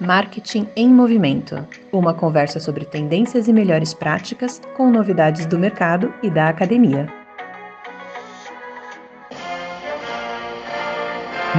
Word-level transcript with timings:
Marketing 0.00 0.66
em 0.74 0.88
Movimento 0.88 1.56
uma 1.92 2.14
conversa 2.14 2.58
sobre 2.58 2.86
tendências 2.86 3.48
e 3.48 3.52
melhores 3.52 3.92
práticas 3.92 4.58
com 4.74 4.90
novidades 4.90 5.44
do 5.44 5.58
mercado 5.58 6.10
e 6.22 6.30
da 6.30 6.48
academia. 6.48 7.06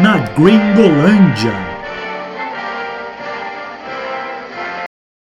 Na 0.02 0.18
Gringolândia. 0.34 1.52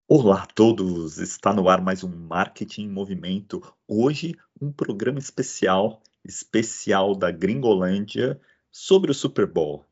Olá 0.07 0.43
a 0.43 0.47
todos! 0.47 1.17
Está 1.17 1.55
no 1.55 1.71
ar 1.71 1.81
mais 1.81 2.05
um 2.05 2.15
Marketing 2.15 2.83
em 2.83 2.91
Movimento. 2.91 3.63
Hoje, 3.89 4.35
um 4.61 4.71
programa 4.71 5.19
especial, 5.19 6.03
especial 6.23 7.17
da 7.17 7.31
Gringolândia 7.31 8.39
sobre 8.71 9.11
o 9.11 9.15
Super 9.15 9.47
Bowl. 9.47 9.87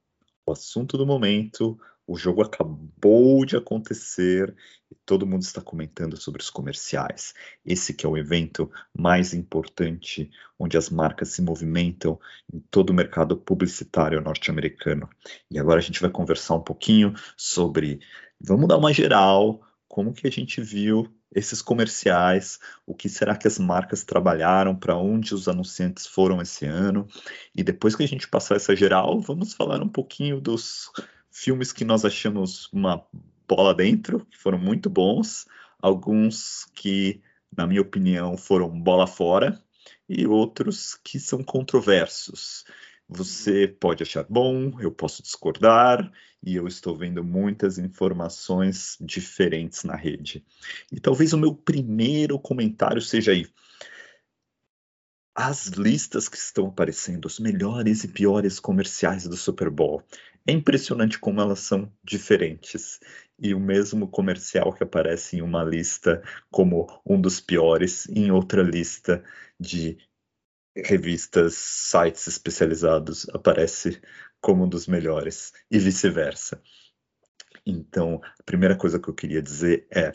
O 0.44 0.52
assunto 0.52 0.98
do 0.98 1.06
momento, 1.06 1.80
o 2.06 2.16
jogo 2.16 2.42
acabou 2.42 3.44
de 3.44 3.56
acontecer 3.56 4.54
e 4.90 4.94
todo 5.06 5.26
mundo 5.26 5.42
está 5.42 5.60
comentando 5.60 6.16
sobre 6.16 6.42
os 6.42 6.50
comerciais. 6.50 7.34
Esse 7.64 7.94
que 7.94 8.04
é 8.04 8.08
o 8.08 8.16
evento 8.16 8.70
mais 8.96 9.32
importante 9.32 10.30
onde 10.58 10.76
as 10.76 10.90
marcas 10.90 11.30
se 11.30 11.42
movimentam 11.42 12.18
em 12.52 12.60
todo 12.70 12.90
o 12.90 12.94
mercado 12.94 13.36
publicitário 13.36 14.20
norte-americano. 14.20 15.08
E 15.50 15.58
agora 15.58 15.80
a 15.80 15.82
gente 15.82 16.00
vai 16.00 16.10
conversar 16.10 16.54
um 16.54 16.62
pouquinho 16.62 17.14
sobre, 17.36 18.00
vamos 18.40 18.68
dar 18.68 18.76
uma 18.76 18.92
geral, 18.92 19.60
como 19.88 20.12
que 20.12 20.26
a 20.26 20.30
gente 20.30 20.60
viu 20.60 21.10
esses 21.34 21.60
comerciais, 21.60 22.60
o 22.86 22.94
que 22.94 23.08
será 23.08 23.36
que 23.36 23.48
as 23.48 23.58
marcas 23.58 24.04
trabalharam, 24.04 24.76
para 24.76 24.96
onde 24.96 25.34
os 25.34 25.48
anunciantes 25.48 26.06
foram 26.06 26.40
esse 26.40 26.64
ano. 26.64 27.08
E 27.54 27.62
depois 27.64 27.96
que 27.96 28.04
a 28.04 28.08
gente 28.08 28.28
passar 28.28 28.54
essa 28.54 28.76
geral, 28.76 29.20
vamos 29.20 29.52
falar 29.52 29.82
um 29.82 29.88
pouquinho 29.88 30.40
dos 30.40 30.90
filmes 31.34 31.72
que 31.72 31.84
nós 31.84 32.04
achamos 32.04 32.72
uma 32.72 33.04
bola 33.46 33.74
dentro, 33.74 34.24
que 34.30 34.38
foram 34.38 34.56
muito 34.56 34.88
bons, 34.88 35.46
alguns 35.82 36.64
que, 36.72 37.20
na 37.54 37.66
minha 37.66 37.82
opinião, 37.82 38.36
foram 38.36 38.70
bola 38.70 39.06
fora, 39.06 39.60
e 40.08 40.26
outros 40.28 40.94
que 40.94 41.18
são 41.18 41.42
controversos. 41.42 42.64
Você 43.08 43.66
pode 43.66 44.02
achar 44.02 44.24
bom, 44.28 44.80
eu 44.80 44.92
posso 44.92 45.22
discordar, 45.22 46.10
e 46.40 46.54
eu 46.54 46.68
estou 46.68 46.96
vendo 46.96 47.24
muitas 47.24 47.78
informações 47.78 48.96
diferentes 49.00 49.82
na 49.82 49.96
rede. 49.96 50.44
E 50.92 51.00
talvez 51.00 51.32
o 51.32 51.38
meu 51.38 51.52
primeiro 51.52 52.38
comentário 52.38 53.02
seja 53.02 53.32
aí. 53.32 53.46
As 55.34 55.66
listas 55.66 56.28
que 56.28 56.36
estão 56.36 56.68
aparecendo, 56.68 57.26
os 57.26 57.40
melhores 57.40 58.04
e 58.04 58.08
piores 58.08 58.60
comerciais 58.60 59.26
do 59.26 59.36
Super 59.36 59.68
Bowl. 59.68 60.00
É 60.46 60.52
impressionante 60.52 61.18
como 61.18 61.40
elas 61.40 61.58
são 61.58 61.92
diferentes. 62.04 63.00
E 63.36 63.52
o 63.52 63.58
mesmo 63.58 64.06
comercial 64.06 64.72
que 64.72 64.84
aparece 64.84 65.36
em 65.36 65.42
uma 65.42 65.64
lista 65.64 66.22
como 66.52 66.86
um 67.04 67.20
dos 67.20 67.40
piores, 67.40 68.06
em 68.08 68.30
outra 68.30 68.62
lista 68.62 69.24
de 69.58 69.98
revistas, 70.76 71.54
sites 71.54 72.28
especializados, 72.28 73.28
aparece 73.30 74.00
como 74.40 74.64
um 74.64 74.68
dos 74.68 74.86
melhores, 74.86 75.52
e 75.68 75.78
vice-versa. 75.78 76.62
Então, 77.66 78.20
a 78.38 78.42
primeira 78.44 78.76
coisa 78.76 79.00
que 79.00 79.08
eu 79.08 79.14
queria 79.14 79.42
dizer 79.42 79.86
é: 79.90 80.12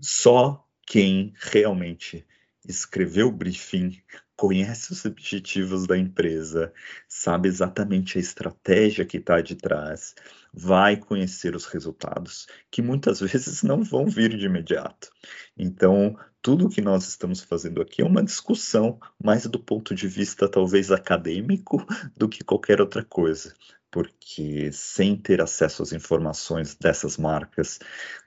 só 0.00 0.66
quem 0.86 1.32
realmente 1.36 2.26
escreveu 2.66 3.28
o 3.28 3.32
briefing 3.32 4.00
conhece 4.40 4.90
os 4.92 5.04
objetivos 5.04 5.86
da 5.86 5.98
empresa, 5.98 6.72
sabe 7.06 7.46
exatamente 7.46 8.16
a 8.16 8.20
estratégia 8.20 9.04
que 9.04 9.18
está 9.18 9.38
de 9.42 9.54
trás, 9.54 10.14
vai 10.50 10.96
conhecer 10.96 11.54
os 11.54 11.66
resultados, 11.66 12.46
que 12.70 12.80
muitas 12.80 13.20
vezes 13.20 13.62
não 13.62 13.84
vão 13.84 14.06
vir 14.06 14.34
de 14.34 14.46
imediato. 14.46 15.10
Então, 15.58 16.16
tudo 16.40 16.70
que 16.70 16.80
nós 16.80 17.06
estamos 17.06 17.42
fazendo 17.42 17.82
aqui 17.82 18.00
é 18.00 18.04
uma 18.04 18.24
discussão 18.24 18.98
mais 19.22 19.46
do 19.46 19.58
ponto 19.58 19.94
de 19.94 20.08
vista 20.08 20.48
talvez 20.48 20.90
acadêmico 20.90 21.84
do 22.16 22.26
que 22.26 22.42
qualquer 22.42 22.80
outra 22.80 23.04
coisa 23.04 23.54
porque 23.90 24.70
sem 24.72 25.16
ter 25.16 25.40
acesso 25.40 25.82
às 25.82 25.92
informações 25.92 26.74
dessas 26.74 27.16
marcas, 27.16 27.78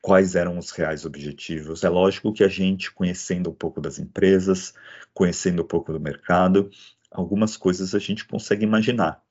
quais 0.01 0.35
eram 0.35 0.57
os 0.57 0.71
reais 0.71 1.05
objetivos. 1.05 1.83
É 1.83 1.89
lógico 1.89 2.33
que 2.33 2.43
a 2.43 2.49
gente, 2.49 2.91
conhecendo 2.91 3.49
um 3.49 3.53
pouco 3.53 3.79
das 3.79 3.97
empresas, 3.97 4.73
conhecendo 5.13 5.63
um 5.63 5.67
pouco 5.67 5.93
do 5.93 5.99
mercado, 5.99 6.69
algumas 7.11 7.55
coisas 7.55 7.95
a 7.95 7.99
gente 7.99 8.25
consegue 8.25 8.63
imaginar, 8.63 9.21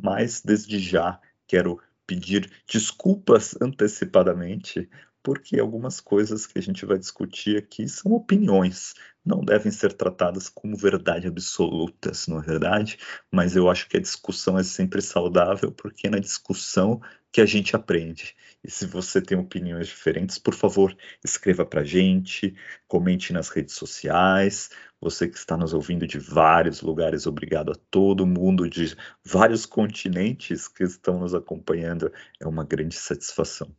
mas 0.00 0.40
desde 0.40 0.78
já 0.78 1.20
quero 1.46 1.80
pedir 2.06 2.50
desculpas 2.66 3.56
antecipadamente 3.60 4.88
porque 5.26 5.58
algumas 5.58 6.00
coisas 6.00 6.46
que 6.46 6.56
a 6.56 6.62
gente 6.62 6.86
vai 6.86 6.96
discutir 6.96 7.58
aqui 7.58 7.88
são 7.88 8.12
opiniões, 8.12 8.94
não 9.24 9.40
devem 9.40 9.72
ser 9.72 9.92
tratadas 9.92 10.48
como 10.48 10.76
verdade 10.76 11.26
absolutas, 11.26 12.28
não 12.28 12.38
é 12.38 12.42
verdade? 12.42 12.96
Mas 13.28 13.56
eu 13.56 13.68
acho 13.68 13.88
que 13.88 13.96
a 13.96 14.00
discussão 14.00 14.56
é 14.56 14.62
sempre 14.62 15.02
saudável, 15.02 15.72
porque 15.72 16.06
é 16.06 16.10
na 16.10 16.20
discussão 16.20 17.00
que 17.32 17.40
a 17.40 17.44
gente 17.44 17.74
aprende. 17.74 18.36
E 18.62 18.70
se 18.70 18.86
você 18.86 19.20
tem 19.20 19.36
opiniões 19.36 19.88
diferentes, 19.88 20.38
por 20.38 20.54
favor, 20.54 20.96
escreva 21.24 21.66
para 21.66 21.80
a 21.80 21.84
gente, 21.84 22.54
comente 22.86 23.32
nas 23.32 23.48
redes 23.48 23.74
sociais. 23.74 24.70
Você 25.00 25.26
que 25.28 25.36
está 25.36 25.56
nos 25.56 25.74
ouvindo 25.74 26.06
de 26.06 26.20
vários 26.20 26.82
lugares, 26.82 27.26
obrigado 27.26 27.72
a 27.72 27.76
todo 27.90 28.24
mundo 28.24 28.70
de 28.70 28.96
vários 29.24 29.66
continentes 29.66 30.68
que 30.68 30.84
estão 30.84 31.18
nos 31.18 31.34
acompanhando. 31.34 32.12
É 32.40 32.46
uma 32.46 32.62
grande 32.62 32.94
satisfação. 32.94 33.74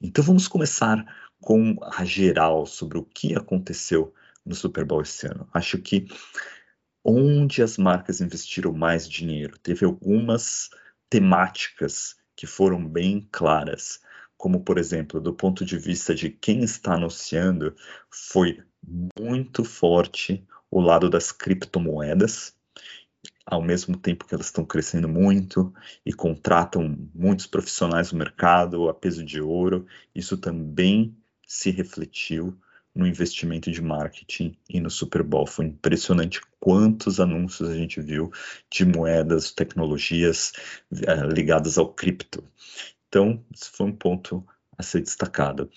Então 0.00 0.22
vamos 0.22 0.48
começar 0.48 1.04
com 1.40 1.76
a 1.82 2.04
geral 2.04 2.66
sobre 2.66 2.98
o 2.98 3.04
que 3.04 3.34
aconteceu 3.34 4.12
no 4.44 4.54
Super 4.54 4.84
Bowl 4.84 5.02
esse 5.02 5.26
ano. 5.26 5.48
Acho 5.52 5.78
que 5.78 6.06
onde 7.04 7.62
as 7.62 7.78
marcas 7.78 8.20
investiram 8.20 8.72
mais 8.72 9.08
dinheiro, 9.08 9.58
teve 9.58 9.84
algumas 9.84 10.70
temáticas 11.08 12.16
que 12.34 12.46
foram 12.46 12.86
bem 12.86 13.28
claras, 13.30 14.00
como 14.36 14.64
por 14.64 14.76
exemplo, 14.76 15.20
do 15.20 15.32
ponto 15.32 15.64
de 15.64 15.78
vista 15.78 16.14
de 16.14 16.30
quem 16.30 16.64
está 16.64 16.94
anunciando, 16.94 17.74
foi 18.10 18.62
muito 19.18 19.64
forte 19.64 20.44
o 20.70 20.80
lado 20.80 21.08
das 21.08 21.30
criptomoedas 21.30 22.55
ao 23.46 23.62
mesmo 23.62 23.96
tempo 23.96 24.26
que 24.26 24.34
elas 24.34 24.46
estão 24.46 24.64
crescendo 24.64 25.08
muito 25.08 25.72
e 26.04 26.12
contratam 26.12 26.98
muitos 27.14 27.46
profissionais 27.46 28.10
no 28.10 28.18
mercado 28.18 28.88
a 28.88 28.94
peso 28.94 29.24
de 29.24 29.40
ouro, 29.40 29.86
isso 30.12 30.36
também 30.36 31.16
se 31.46 31.70
refletiu 31.70 32.58
no 32.92 33.06
investimento 33.06 33.70
de 33.70 33.80
marketing 33.80 34.56
e 34.68 34.80
no 34.80 34.90
Super 34.90 35.22
Bowl. 35.22 35.46
Foi 35.46 35.66
impressionante 35.66 36.40
quantos 36.58 37.20
anúncios 37.20 37.68
a 37.68 37.74
gente 37.74 38.00
viu 38.00 38.32
de 38.70 38.84
moedas, 38.84 39.52
tecnologias 39.52 40.52
uh, 40.90 41.30
ligadas 41.32 41.78
ao 41.78 41.92
cripto. 41.92 42.42
Então, 43.08 43.44
isso 43.54 43.70
foi 43.72 43.86
um 43.86 43.92
ponto 43.92 44.44
a 44.76 44.82
ser 44.82 45.02
destacado. 45.02 45.70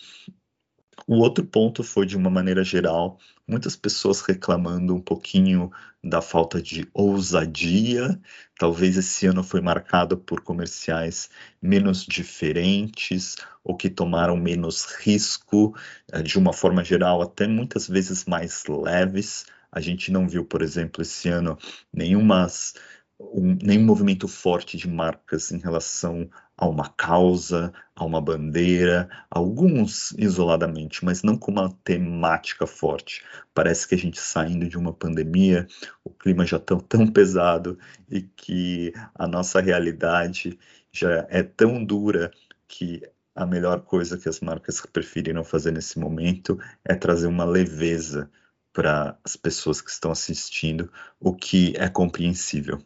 O 1.07 1.15
outro 1.17 1.45
ponto 1.45 1.83
foi, 1.83 2.05
de 2.05 2.15
uma 2.15 2.29
maneira 2.29 2.63
geral, 2.63 3.19
muitas 3.47 3.75
pessoas 3.75 4.21
reclamando 4.21 4.95
um 4.95 5.01
pouquinho 5.01 5.71
da 6.03 6.21
falta 6.21 6.61
de 6.61 6.87
ousadia. 6.93 8.19
Talvez 8.57 8.97
esse 8.97 9.25
ano 9.25 9.43
foi 9.43 9.61
marcado 9.61 10.17
por 10.17 10.41
comerciais 10.41 11.29
menos 11.61 12.05
diferentes 12.05 13.35
ou 13.63 13.75
que 13.75 13.89
tomaram 13.89 14.37
menos 14.37 14.85
risco, 14.85 15.75
eh, 16.11 16.21
de 16.21 16.37
uma 16.37 16.53
forma 16.53 16.83
geral, 16.83 17.21
até 17.21 17.47
muitas 17.47 17.87
vezes 17.87 18.25
mais 18.25 18.63
leves. 18.67 19.45
A 19.71 19.79
gente 19.81 20.11
não 20.11 20.27
viu, 20.27 20.45
por 20.45 20.61
exemplo, 20.61 21.01
esse 21.01 21.29
ano 21.29 21.57
nenhumas 21.93 22.73
um, 23.19 23.57
nenhum 23.61 23.85
movimento 23.85 24.27
forte 24.27 24.77
de 24.77 24.87
marcas 24.87 25.51
em 25.51 25.57
relação 25.57 26.29
a 26.57 26.67
uma 26.67 26.89
causa, 26.89 27.73
a 27.95 28.05
uma 28.05 28.21
bandeira, 28.21 29.09
alguns 29.29 30.11
isoladamente, 30.17 31.03
mas 31.03 31.21
não 31.21 31.37
com 31.37 31.51
uma 31.51 31.69
temática 31.83 32.65
forte. 32.65 33.23
Parece 33.53 33.87
que 33.87 33.95
a 33.95 33.97
gente 33.97 34.19
saindo 34.19 34.67
de 34.67 34.77
uma 34.77 34.93
pandemia, 34.93 35.67
o 36.03 36.09
clima 36.09 36.45
já 36.45 36.57
está 36.57 36.77
tão 36.77 37.07
pesado 37.07 37.77
e 38.09 38.21
que 38.21 38.93
a 39.15 39.27
nossa 39.27 39.59
realidade 39.61 40.57
já 40.91 41.25
é 41.29 41.43
tão 41.43 41.83
dura 41.83 42.31
que 42.67 43.01
a 43.35 43.45
melhor 43.45 43.81
coisa 43.81 44.17
que 44.17 44.27
as 44.27 44.39
marcas 44.39 44.81
preferiram 44.81 45.43
fazer 45.43 45.71
nesse 45.71 45.99
momento 45.99 46.59
é 46.83 46.95
trazer 46.95 47.27
uma 47.27 47.45
leveza 47.45 48.29
para 48.73 49.17
as 49.23 49.35
pessoas 49.35 49.81
que 49.81 49.89
estão 49.89 50.11
assistindo, 50.11 50.91
o 51.19 51.33
que 51.33 51.73
é 51.77 51.89
compreensível. 51.89 52.83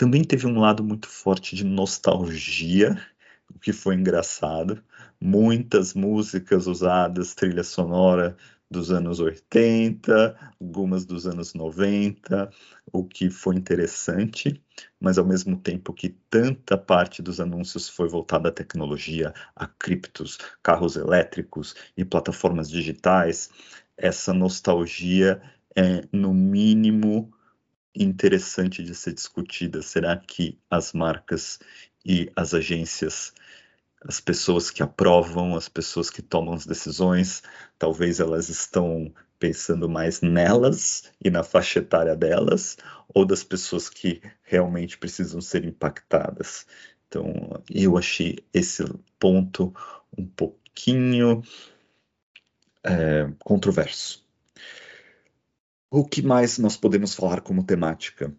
Também 0.00 0.24
teve 0.24 0.46
um 0.46 0.58
lado 0.58 0.82
muito 0.82 1.10
forte 1.10 1.54
de 1.54 1.62
nostalgia, 1.62 2.98
o 3.54 3.58
que 3.58 3.70
foi 3.70 3.96
engraçado. 3.96 4.82
Muitas 5.20 5.92
músicas 5.92 6.66
usadas, 6.66 7.34
trilha 7.34 7.62
sonora 7.62 8.34
dos 8.70 8.90
anos 8.90 9.20
80, 9.20 10.54
algumas 10.58 11.04
dos 11.04 11.26
anos 11.26 11.52
90, 11.52 12.50
o 12.90 13.04
que 13.04 13.28
foi 13.28 13.56
interessante, 13.56 14.64
mas 14.98 15.18
ao 15.18 15.26
mesmo 15.26 15.58
tempo 15.58 15.92
que 15.92 16.08
tanta 16.30 16.78
parte 16.78 17.20
dos 17.20 17.38
anúncios 17.38 17.86
foi 17.86 18.08
voltada 18.08 18.48
à 18.48 18.52
tecnologia, 18.52 19.34
a 19.54 19.66
criptos, 19.66 20.38
carros 20.62 20.96
elétricos 20.96 21.74
e 21.94 22.06
plataformas 22.06 22.70
digitais, 22.70 23.50
essa 23.98 24.32
nostalgia 24.32 25.42
é, 25.76 26.08
no 26.10 26.32
mínimo, 26.32 27.30
interessante 27.94 28.82
de 28.82 28.94
ser 28.94 29.12
discutida. 29.12 29.82
Será 29.82 30.16
que 30.16 30.58
as 30.70 30.92
marcas 30.92 31.58
e 32.04 32.30
as 32.36 32.54
agências 32.54 33.32
as 34.02 34.20
pessoas 34.20 34.70
que 34.70 34.82
aprovam, 34.82 35.54
as 35.54 35.68
pessoas 35.68 36.08
que 36.08 36.22
tomam 36.22 36.54
as 36.54 36.64
decisões, 36.64 37.42
talvez 37.78 38.18
elas 38.18 38.48
estão 38.48 39.12
pensando 39.38 39.88
mais 39.88 40.20
nelas 40.20 41.12
e 41.22 41.30
na 41.30 41.42
faixa 41.42 41.80
etária 41.80 42.16
delas, 42.16 42.76
ou 43.08 43.24
das 43.24 43.44
pessoas 43.44 43.88
que 43.88 44.22
realmente 44.42 44.96
precisam 44.96 45.40
ser 45.40 45.64
impactadas. 45.64 46.66
Então, 47.08 47.62
eu 47.70 47.98
achei 47.98 48.38
esse 48.54 48.84
ponto 49.18 49.74
um 50.16 50.26
pouquinho 50.26 51.42
é, 52.84 53.30
controverso. 53.40 54.19
O 55.92 56.04
que 56.04 56.22
mais 56.22 56.56
nós 56.56 56.76
podemos 56.76 57.16
falar 57.16 57.40
como 57.40 57.64
temática? 57.64 58.32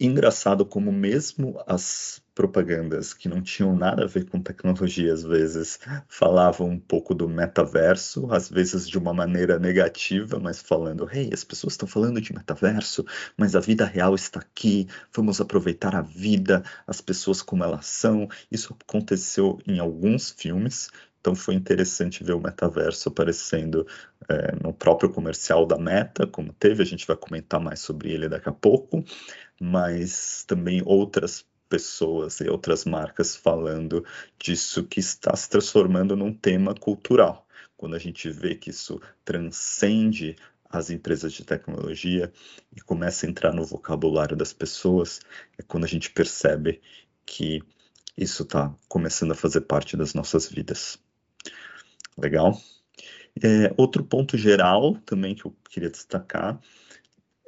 Engraçado 0.00 0.64
como 0.64 0.90
mesmo 0.90 1.62
as 1.66 2.22
propagandas 2.34 3.12
que 3.12 3.28
não 3.28 3.42
tinham 3.42 3.76
nada 3.76 4.04
a 4.04 4.06
ver 4.06 4.24
com 4.30 4.40
tecnologia, 4.40 5.12
às 5.12 5.24
vezes 5.24 5.78
falavam 6.08 6.70
um 6.70 6.78
pouco 6.78 7.14
do 7.14 7.28
metaverso, 7.28 8.32
às 8.32 8.48
vezes 8.48 8.88
de 8.88 8.96
uma 8.96 9.12
maneira 9.12 9.58
negativa, 9.58 10.38
mas 10.40 10.58
falando, 10.62 11.06
hey, 11.12 11.28
as 11.34 11.44
pessoas 11.44 11.74
estão 11.74 11.86
falando 11.86 12.18
de 12.18 12.32
metaverso, 12.32 13.04
mas 13.36 13.54
a 13.54 13.60
vida 13.60 13.84
real 13.84 14.14
está 14.14 14.40
aqui, 14.40 14.88
vamos 15.12 15.42
aproveitar 15.42 15.94
a 15.94 16.00
vida, 16.00 16.62
as 16.86 17.02
pessoas 17.02 17.42
como 17.42 17.62
elas 17.62 17.84
são. 17.84 18.26
Isso 18.50 18.74
aconteceu 18.86 19.58
em 19.66 19.80
alguns 19.80 20.30
filmes, 20.30 20.88
então 21.28 21.36
foi 21.36 21.54
interessante 21.54 22.24
ver 22.24 22.32
o 22.32 22.40
metaverso 22.40 23.10
aparecendo 23.10 23.86
é, 24.30 24.56
no 24.62 24.72
próprio 24.72 25.10
comercial 25.10 25.66
da 25.66 25.76
Meta, 25.76 26.26
como 26.26 26.54
teve, 26.54 26.82
a 26.82 26.86
gente 26.86 27.06
vai 27.06 27.18
comentar 27.18 27.60
mais 27.60 27.80
sobre 27.80 28.10
ele 28.10 28.30
daqui 28.30 28.48
a 28.48 28.52
pouco, 28.52 29.04
mas 29.60 30.42
também 30.48 30.82
outras 30.86 31.44
pessoas 31.68 32.40
e 32.40 32.48
outras 32.48 32.86
marcas 32.86 33.36
falando 33.36 34.02
disso 34.38 34.84
que 34.84 35.00
está 35.00 35.36
se 35.36 35.50
transformando 35.50 36.16
num 36.16 36.32
tema 36.32 36.74
cultural. 36.74 37.46
Quando 37.76 37.94
a 37.94 37.98
gente 37.98 38.30
vê 38.30 38.54
que 38.54 38.70
isso 38.70 38.98
transcende 39.22 40.34
as 40.64 40.88
empresas 40.88 41.30
de 41.34 41.44
tecnologia 41.44 42.32
e 42.74 42.80
começa 42.80 43.26
a 43.26 43.28
entrar 43.28 43.52
no 43.52 43.66
vocabulário 43.66 44.34
das 44.34 44.54
pessoas, 44.54 45.20
é 45.58 45.62
quando 45.62 45.84
a 45.84 45.88
gente 45.88 46.10
percebe 46.10 46.80
que 47.26 47.62
isso 48.16 48.44
está 48.44 48.74
começando 48.88 49.32
a 49.32 49.34
fazer 49.34 49.60
parte 49.60 49.94
das 49.94 50.14
nossas 50.14 50.48
vidas. 50.48 50.98
Legal? 52.18 52.60
É, 53.42 53.72
outro 53.76 54.04
ponto 54.04 54.36
geral 54.36 54.94
também 55.06 55.34
que 55.34 55.44
eu 55.44 55.56
queria 55.70 55.90
destacar 55.90 56.60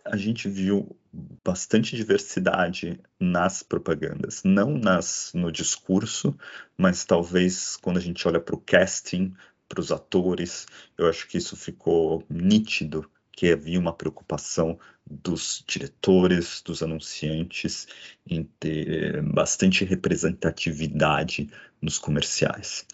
a 0.04 0.16
gente 0.16 0.48
viu 0.48 0.96
bastante 1.44 1.96
diversidade 1.96 3.00
nas 3.18 3.62
propagandas, 3.62 4.42
não 4.44 4.70
nas 4.70 5.32
no 5.34 5.50
discurso, 5.50 6.36
mas 6.76 7.04
talvez 7.04 7.76
quando 7.76 7.98
a 7.98 8.00
gente 8.00 8.26
olha 8.26 8.40
para 8.40 8.54
o 8.54 8.60
casting, 8.60 9.34
para 9.68 9.80
os 9.80 9.92
atores, 9.92 10.66
eu 10.96 11.08
acho 11.08 11.28
que 11.28 11.38
isso 11.38 11.56
ficou 11.56 12.24
nítido 12.28 13.08
que 13.32 13.52
havia 13.52 13.78
uma 13.78 13.92
preocupação 13.92 14.78
dos 15.10 15.64
diretores, 15.66 16.62
dos 16.62 16.82
anunciantes 16.82 17.88
em 18.26 18.44
ter 18.58 19.22
bastante 19.22 19.84
representatividade 19.84 21.50
nos 21.80 21.98
comerciais. 21.98 22.86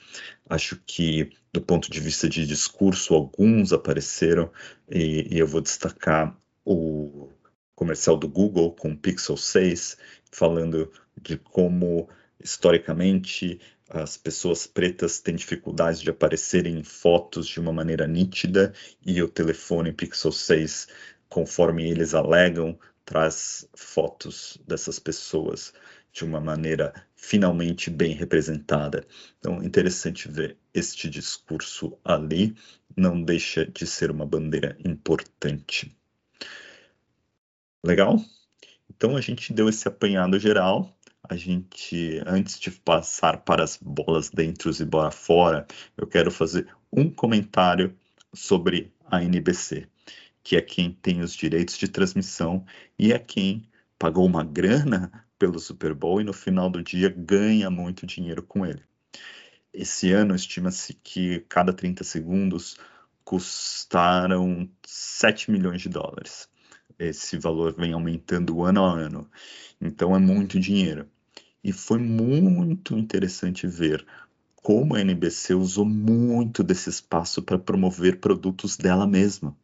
Acho 0.49 0.81
que, 0.87 1.31
do 1.53 1.61
ponto 1.61 1.91
de 1.91 2.01
vista 2.01 2.29
de 2.29 2.47
discurso, 2.47 3.15
alguns 3.15 3.73
apareceram, 3.73 4.51
e, 4.91 5.35
e 5.35 5.39
eu 5.39 5.47
vou 5.47 5.61
destacar 5.61 6.37
o 6.65 7.29
comercial 7.75 8.17
do 8.17 8.29
Google 8.29 8.73
com 8.73 8.93
o 8.93 8.97
Pixel 8.97 9.37
6, 9.37 9.99
falando 10.31 10.91
de 11.21 11.37
como, 11.37 12.09
historicamente, 12.43 13.61
as 13.89 14.17
pessoas 14.17 14.67
pretas 14.67 15.21
têm 15.21 15.35
dificuldades 15.35 16.01
de 16.01 16.11
aparecerem 16.11 16.79
em 16.79 16.85
fotos 16.85 17.47
de 17.47 17.61
uma 17.61 17.73
maneira 17.73 18.07
nítida 18.07 18.73
e 19.05 19.23
o 19.23 19.29
telefone 19.29 19.93
Pixel 19.93 20.33
6, 20.33 20.89
conforme 21.29 21.89
eles 21.89 22.15
alegam, 22.15 22.79
traz 23.05 23.69
fotos 23.75 24.59
dessas 24.67 24.99
pessoas 24.99 25.73
de 26.13 26.25
uma 26.25 26.41
maneira 26.41 26.93
finalmente 27.15 27.91
bem 27.91 28.15
representada. 28.15 29.07
Então, 29.39 29.63
interessante 29.63 30.29
ver 30.29 30.57
este 30.73 31.09
discurso 31.09 31.97
ali, 32.05 32.57
não 32.97 33.23
deixa 33.23 33.67
de 33.67 33.87
ser 33.87 34.11
uma 34.11 34.27
bandeira 34.27 34.77
importante. 34.85 35.95
Legal? 37.85 38.17
Então 38.91 39.17
a 39.17 39.21
gente 39.21 39.53
deu 39.53 39.69
esse 39.69 39.87
apanhado 39.87 40.39
geral. 40.39 40.96
A 41.29 41.37
gente, 41.37 42.23
antes 42.27 42.59
de 42.59 42.71
passar 42.71 43.39
para 43.39 43.65
as 43.65 43.77
bolas 43.77 44.31
dentro 44.31 44.71
e 44.71 44.85
bora 44.85 45.11
fora, 45.11 45.67
eu 45.97 46.07
quero 46.07 46.31
fazer 46.31 46.69
um 46.93 47.11
comentário 47.11 47.97
sobre 48.33 48.93
a 49.11 49.23
NBC, 49.23 49.89
que 50.43 50.57
é 50.57 50.61
quem 50.61 50.93
tem 50.93 51.21
os 51.21 51.35
direitos 51.35 51.77
de 51.79 51.89
transmissão 51.89 52.65
e 52.99 53.13
é 53.13 53.19
quem 53.19 53.69
pagou 53.99 54.25
uma 54.27 54.45
grana 54.45 55.27
pelo 55.39 55.59
Super 55.59 55.95
Bowl 55.95 56.21
e 56.21 56.25
no 56.25 56.33
final 56.33 56.71
do 56.71 56.83
dia 56.83 57.09
ganha 57.09 57.71
muito 57.71 58.07
dinheiro 58.07 58.43
com 58.43 58.65
ele. 58.65 58.83
Esse 59.73 60.13
ano 60.13 60.35
estima-se 60.35 60.95
que 60.95 61.41
cada 61.49 61.73
30 61.73 62.05
segundos 62.05 62.79
custaram 63.25 64.71
7 64.85 65.51
milhões 65.51 65.83
de 65.83 65.89
dólares 65.89 66.49
esse 66.99 67.39
valor 67.39 67.75
vem 67.75 67.93
aumentando 67.93 68.63
ano 68.63 68.85
a 68.85 68.93
ano. 68.93 69.31
Então 69.81 70.15
é 70.15 70.19
muito 70.19 70.59
dinheiro. 70.59 71.09
E 71.67 71.73
foi 71.73 71.99
muito 71.99 72.97
interessante 72.97 73.67
ver 73.67 74.07
como 74.55 74.95
a 74.95 75.01
NBC 75.01 75.53
usou 75.55 75.85
muito 75.85 76.63
desse 76.63 76.89
espaço 76.89 77.43
para 77.43 77.59
promover 77.59 78.21
produtos 78.21 78.77
dela 78.77 79.05
mesma. 79.05 79.57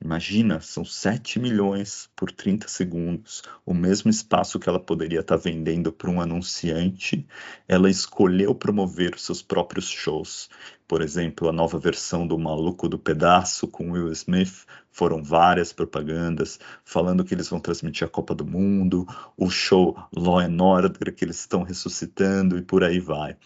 Imagina, 0.00 0.60
são 0.60 0.84
7 0.84 1.40
milhões 1.40 2.08
por 2.14 2.30
30 2.30 2.68
segundos, 2.68 3.42
o 3.66 3.74
mesmo 3.74 4.08
espaço 4.08 4.58
que 4.60 4.68
ela 4.68 4.78
poderia 4.78 5.20
estar 5.20 5.36
tá 5.36 5.42
vendendo 5.42 5.92
para 5.92 6.08
um 6.08 6.20
anunciante, 6.20 7.26
ela 7.66 7.90
escolheu 7.90 8.54
promover 8.54 9.18
seus 9.18 9.42
próprios 9.42 9.88
shows. 9.88 10.48
Por 10.86 11.02
exemplo, 11.02 11.48
a 11.48 11.52
nova 11.52 11.80
versão 11.80 12.26
do 12.26 12.38
Maluco 12.38 12.88
do 12.88 12.96
Pedaço 12.96 13.66
com 13.66 13.90
Will 13.90 14.12
Smith, 14.12 14.64
foram 14.92 15.20
várias 15.22 15.72
propagandas 15.72 16.60
falando 16.84 17.24
que 17.24 17.34
eles 17.34 17.48
vão 17.48 17.58
transmitir 17.58 18.06
a 18.06 18.10
Copa 18.10 18.36
do 18.36 18.46
Mundo, 18.46 19.04
o 19.36 19.50
show 19.50 19.96
Law 20.16 20.38
and 20.38 20.62
Order 20.62 21.12
que 21.12 21.24
eles 21.24 21.40
estão 21.40 21.64
ressuscitando 21.64 22.56
e 22.56 22.62
por 22.62 22.84
aí 22.84 23.00
vai. 23.00 23.36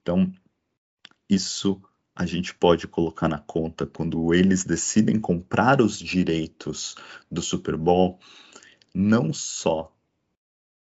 Então, 0.00 0.32
isso 1.28 1.80
a 2.14 2.26
gente 2.26 2.54
pode 2.54 2.86
colocar 2.86 3.28
na 3.28 3.38
conta 3.38 3.86
quando 3.86 4.34
eles 4.34 4.64
decidem 4.64 5.18
comprar 5.18 5.80
os 5.80 5.98
direitos 5.98 6.94
do 7.30 7.40
Super 7.40 7.76
Bowl, 7.76 8.18
não 8.94 9.32
só 9.32 9.92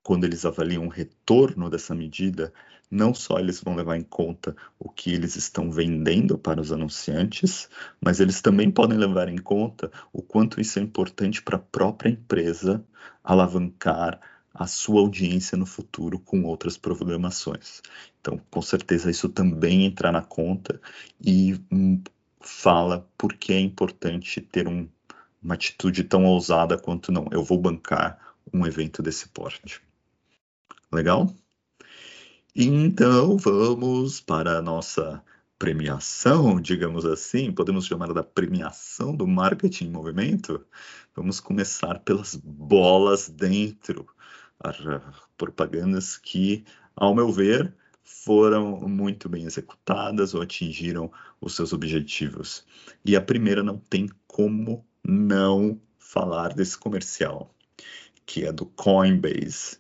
quando 0.02 0.24
eles 0.24 0.44
avaliam 0.44 0.86
o 0.86 0.90
retorno 0.90 1.68
dessa 1.68 1.94
medida, 1.94 2.52
não 2.90 3.14
só 3.14 3.38
eles 3.38 3.62
vão 3.62 3.76
levar 3.76 3.96
em 3.96 4.02
conta 4.02 4.56
o 4.78 4.88
que 4.88 5.12
eles 5.12 5.36
estão 5.36 5.70
vendendo 5.70 6.36
para 6.36 6.60
os 6.60 6.72
anunciantes, 6.72 7.68
mas 8.00 8.18
eles 8.18 8.40
também 8.40 8.70
podem 8.70 8.98
levar 8.98 9.28
em 9.28 9.38
conta 9.38 9.90
o 10.12 10.22
quanto 10.22 10.60
isso 10.60 10.78
é 10.78 10.82
importante 10.82 11.42
para 11.42 11.56
a 11.56 11.60
própria 11.60 12.10
empresa 12.10 12.84
alavancar 13.22 14.20
a 14.60 14.66
sua 14.66 15.00
audiência 15.00 15.56
no 15.56 15.64
futuro 15.64 16.18
com 16.18 16.42
outras 16.44 16.76
programações. 16.76 17.80
Então, 18.20 18.38
com 18.50 18.60
certeza, 18.60 19.10
isso 19.10 19.26
também 19.26 19.86
entra 19.86 20.12
na 20.12 20.20
conta 20.20 20.78
e 21.18 21.58
hum, 21.72 22.02
fala 22.42 23.08
por 23.16 23.32
que 23.32 23.54
é 23.54 23.58
importante 23.58 24.38
ter 24.42 24.68
um, 24.68 24.86
uma 25.42 25.54
atitude 25.54 26.04
tão 26.04 26.26
ousada 26.26 26.76
quanto 26.76 27.10
não. 27.10 27.26
Eu 27.32 27.42
vou 27.42 27.58
bancar 27.58 28.18
um 28.52 28.66
evento 28.66 29.02
desse 29.02 29.30
porte. 29.30 29.80
Legal? 30.92 31.34
Então, 32.54 33.38
vamos 33.38 34.20
para 34.20 34.58
a 34.58 34.62
nossa 34.62 35.24
premiação, 35.58 36.60
digamos 36.60 37.06
assim, 37.06 37.50
podemos 37.50 37.86
chamar 37.86 38.12
da 38.12 38.22
premiação 38.22 39.16
do 39.16 39.26
marketing 39.26 39.86
em 39.86 39.90
movimento? 39.90 40.66
Vamos 41.16 41.40
começar 41.40 42.00
pelas 42.00 42.34
bolas 42.34 43.30
dentro 43.30 44.06
propagandas 45.36 46.16
que, 46.16 46.64
ao 46.94 47.14
meu 47.14 47.32
ver, 47.32 47.74
foram 48.02 48.80
muito 48.88 49.28
bem 49.28 49.44
executadas 49.44 50.34
ou 50.34 50.42
atingiram 50.42 51.10
os 51.40 51.54
seus 51.54 51.72
objetivos. 51.72 52.64
E 53.04 53.16
a 53.16 53.20
primeira 53.20 53.62
não 53.62 53.78
tem 53.78 54.08
como 54.26 54.84
não 55.02 55.80
falar 55.98 56.52
desse 56.52 56.76
comercial, 56.76 57.54
que 58.26 58.44
é 58.44 58.52
do 58.52 58.66
Coinbase. 58.66 59.78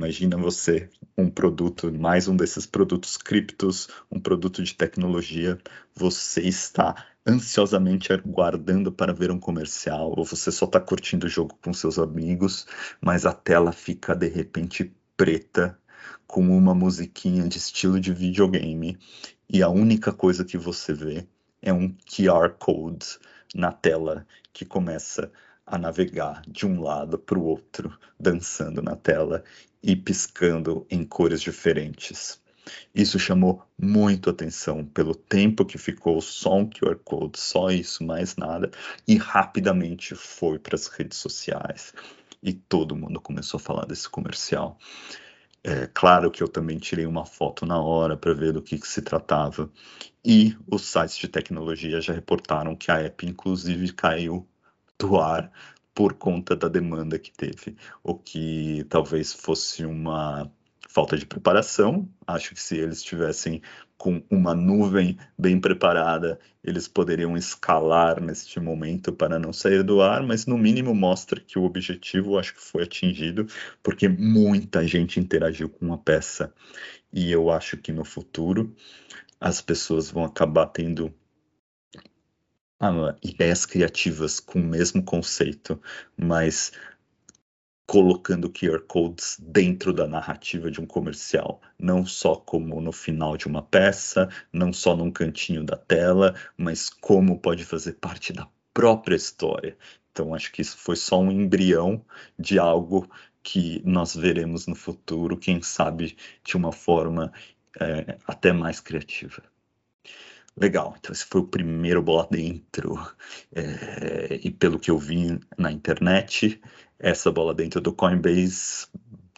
Imagina 0.00 0.34
você, 0.38 0.88
um 1.14 1.28
produto, 1.28 1.92
mais 1.92 2.26
um 2.26 2.34
desses 2.34 2.64
produtos 2.64 3.18
criptos, 3.18 3.86
um 4.10 4.18
produto 4.18 4.62
de 4.62 4.74
tecnologia, 4.74 5.58
você 5.94 6.40
está 6.40 7.06
ansiosamente 7.28 8.10
aguardando 8.10 8.90
para 8.90 9.12
ver 9.12 9.30
um 9.30 9.38
comercial, 9.38 10.14
ou 10.16 10.24
você 10.24 10.50
só 10.50 10.64
está 10.64 10.80
curtindo 10.80 11.26
o 11.26 11.28
jogo 11.28 11.54
com 11.62 11.74
seus 11.74 11.98
amigos, 11.98 12.66
mas 12.98 13.26
a 13.26 13.34
tela 13.34 13.72
fica 13.72 14.16
de 14.16 14.26
repente 14.26 14.90
preta, 15.18 15.78
com 16.26 16.48
uma 16.48 16.74
musiquinha 16.74 17.46
de 17.46 17.58
estilo 17.58 18.00
de 18.00 18.14
videogame, 18.14 18.96
e 19.50 19.62
a 19.62 19.68
única 19.68 20.14
coisa 20.14 20.46
que 20.46 20.56
você 20.56 20.94
vê 20.94 21.26
é 21.60 21.74
um 21.74 21.94
QR 22.06 22.54
Code 22.58 23.18
na 23.54 23.70
tela 23.70 24.26
que 24.50 24.64
começa 24.64 25.30
a 25.66 25.78
navegar 25.78 26.42
de 26.48 26.66
um 26.66 26.80
lado 26.80 27.16
para 27.16 27.38
o 27.38 27.44
outro, 27.44 27.96
dançando 28.18 28.82
na 28.82 28.96
tela 28.96 29.44
e 29.82 29.96
piscando 29.96 30.86
em 30.90 31.04
cores 31.04 31.40
diferentes. 31.40 32.40
Isso 32.94 33.18
chamou 33.18 33.62
muito 33.78 34.28
atenção 34.30 34.84
pelo 34.84 35.14
tempo 35.14 35.64
que 35.64 35.78
ficou 35.78 36.20
só 36.20 36.56
um 36.56 36.68
QR 36.68 36.96
Code, 36.96 37.38
só 37.38 37.70
isso, 37.70 38.04
mais 38.04 38.36
nada, 38.36 38.70
e 39.06 39.16
rapidamente 39.16 40.14
foi 40.14 40.58
para 40.58 40.74
as 40.74 40.86
redes 40.86 41.18
sociais. 41.18 41.92
E 42.42 42.52
todo 42.52 42.96
mundo 42.96 43.20
começou 43.20 43.58
a 43.58 43.62
falar 43.62 43.86
desse 43.86 44.08
comercial. 44.08 44.78
É 45.62 45.86
claro 45.86 46.30
que 46.30 46.42
eu 46.42 46.48
também 46.48 46.78
tirei 46.78 47.04
uma 47.04 47.26
foto 47.26 47.66
na 47.66 47.78
hora 47.78 48.16
para 48.16 48.32
ver 48.32 48.52
do 48.52 48.62
que, 48.62 48.78
que, 48.78 48.88
se 48.88 49.02
tratava. 49.02 49.70
E 50.24 50.56
os 50.66 50.86
sites 50.86 51.18
de 51.18 51.28
tecnologia 51.28 52.00
já 52.00 52.14
reportaram 52.14 52.74
que 52.74 52.90
a 52.90 52.98
app, 52.98 53.26
inclusive, 53.26 53.92
caiu 53.92 54.46
do 54.98 55.18
ar 55.18 55.52
por 55.94 56.14
conta 56.14 56.56
da 56.56 56.68
demanda 56.68 57.18
que 57.18 57.32
teve, 57.32 57.76
o 58.02 58.14
que 58.14 58.84
talvez 58.88 59.32
fosse 59.32 59.84
uma 59.84 60.50
falta 60.90 61.16
de 61.16 61.24
preparação. 61.24 62.08
Acho 62.26 62.54
que 62.54 62.60
se 62.60 62.76
eles 62.76 63.02
tivessem 63.02 63.62
com 63.96 64.22
uma 64.30 64.54
nuvem 64.54 65.18
bem 65.38 65.60
preparada, 65.60 66.38
eles 66.64 66.88
poderiam 66.88 67.36
escalar 67.36 68.20
neste 68.20 68.58
momento 68.58 69.12
para 69.12 69.38
não 69.38 69.52
sair 69.52 69.82
do 69.82 70.00
ar, 70.00 70.22
mas 70.22 70.46
no 70.46 70.58
mínimo 70.58 70.94
mostra 70.94 71.40
que 71.40 71.58
o 71.58 71.64
objetivo 71.64 72.38
acho 72.38 72.54
que 72.54 72.60
foi 72.60 72.82
atingido, 72.82 73.46
porque 73.82 74.08
muita 74.08 74.86
gente 74.86 75.20
interagiu 75.20 75.68
com 75.68 75.92
a 75.92 75.98
peça. 75.98 76.52
E 77.12 77.30
eu 77.30 77.50
acho 77.50 77.76
que 77.76 77.92
no 77.92 78.04
futuro 78.04 78.74
as 79.40 79.60
pessoas 79.60 80.10
vão 80.10 80.24
acabar 80.24 80.66
tendo 80.66 81.14
ah, 82.80 83.14
ideias 83.22 83.66
criativas 83.66 84.40
com 84.40 84.58
o 84.58 84.64
mesmo 84.64 85.02
conceito, 85.04 85.80
mas 86.16 86.72
colocando 87.86 88.48
QR 88.48 88.80
codes 88.86 89.36
dentro 89.40 89.92
da 89.92 90.06
narrativa 90.06 90.70
de 90.70 90.80
um 90.80 90.86
comercial, 90.86 91.60
não 91.78 92.06
só 92.06 92.36
como 92.36 92.80
no 92.80 92.92
final 92.92 93.36
de 93.36 93.46
uma 93.46 93.62
peça, 93.62 94.28
não 94.52 94.72
só 94.72 94.96
num 94.96 95.10
cantinho 95.10 95.64
da 95.64 95.76
tela, 95.76 96.34
mas 96.56 96.88
como 96.88 97.40
pode 97.40 97.64
fazer 97.64 97.94
parte 97.94 98.32
da 98.32 98.48
própria 98.72 99.16
história. 99.16 99.76
Então 100.12 100.34
acho 100.34 100.52
que 100.52 100.62
isso 100.62 100.78
foi 100.78 100.96
só 100.96 101.20
um 101.20 101.30
embrião 101.32 102.04
de 102.38 102.58
algo 102.58 103.10
que 103.42 103.82
nós 103.84 104.14
veremos 104.14 104.66
no 104.66 104.74
futuro, 104.74 105.36
quem 105.36 105.60
sabe 105.60 106.16
de 106.44 106.56
uma 106.56 106.72
forma 106.72 107.32
é, 107.80 108.18
até 108.26 108.52
mais 108.52 108.80
criativa. 108.80 109.42
Legal, 110.56 110.94
então 110.98 111.12
esse 111.12 111.24
foi 111.24 111.40
o 111.40 111.46
primeiro 111.46 112.02
bola 112.02 112.26
dentro. 112.30 112.98
É, 113.54 114.40
e 114.42 114.50
pelo 114.50 114.78
que 114.78 114.90
eu 114.90 114.98
vi 114.98 115.38
na 115.56 115.72
internet, 115.72 116.60
essa 116.98 117.30
bola 117.30 117.54
dentro 117.54 117.80
do 117.80 117.92
Coinbase, 117.92 118.86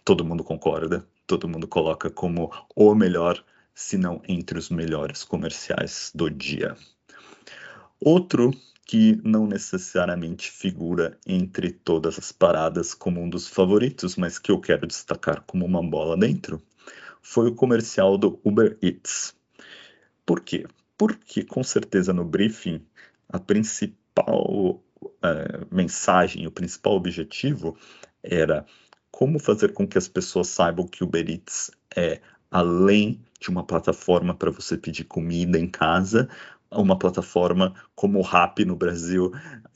todo 0.03 0.25
mundo 0.25 0.43
concorda, 0.43 1.07
todo 1.25 1.47
mundo 1.47 1.67
coloca 1.67 2.09
como 2.09 2.51
o 2.75 2.93
melhor, 2.93 3.43
se 3.73 3.97
não 3.97 4.21
entre 4.27 4.57
os 4.57 4.69
melhores 4.69 5.23
comerciais 5.23 6.11
do 6.13 6.29
dia. 6.29 6.75
Outro 7.99 8.51
que 8.85 9.19
não 9.23 9.47
necessariamente 9.47 10.51
figura 10.51 11.17
entre 11.25 11.71
todas 11.71 12.19
as 12.19 12.31
paradas 12.31 12.93
como 12.93 13.21
um 13.21 13.29
dos 13.29 13.47
favoritos, 13.47 14.15
mas 14.17 14.37
que 14.37 14.51
eu 14.51 14.59
quero 14.59 14.85
destacar 14.85 15.41
como 15.47 15.65
uma 15.65 15.81
bola 15.81 16.17
dentro, 16.17 16.61
foi 17.21 17.47
o 17.47 17.55
comercial 17.55 18.17
do 18.17 18.39
Uber 18.43 18.77
Eats. 18.81 19.33
Por 20.25 20.41
quê? 20.41 20.65
Porque, 21.05 21.43
com 21.43 21.61
certeza, 21.65 22.13
no 22.13 22.23
briefing, 22.23 22.81
a 23.27 23.37
principal 23.37 24.81
uh, 25.01 25.67
mensagem, 25.69 26.47
o 26.47 26.51
principal 26.51 26.93
objetivo 26.93 27.77
era 28.23 28.65
como 29.11 29.37
fazer 29.37 29.73
com 29.73 29.85
que 29.85 29.97
as 29.97 30.07
pessoas 30.07 30.47
saibam 30.47 30.87
que 30.87 31.03
o 31.03 31.07
Uber 31.07 31.29
Eats 31.29 31.71
é 31.93 32.21
além 32.49 33.21
de 33.37 33.49
uma 33.49 33.65
plataforma 33.65 34.33
para 34.33 34.49
você 34.49 34.77
pedir 34.77 35.03
comida 35.03 35.59
em 35.59 35.67
casa, 35.67 36.29
uma 36.71 36.97
plataforma 36.97 37.73
como 37.93 38.19
o 38.19 38.23
Rap 38.23 38.63
no 38.63 38.77
Brasil, 38.77 39.29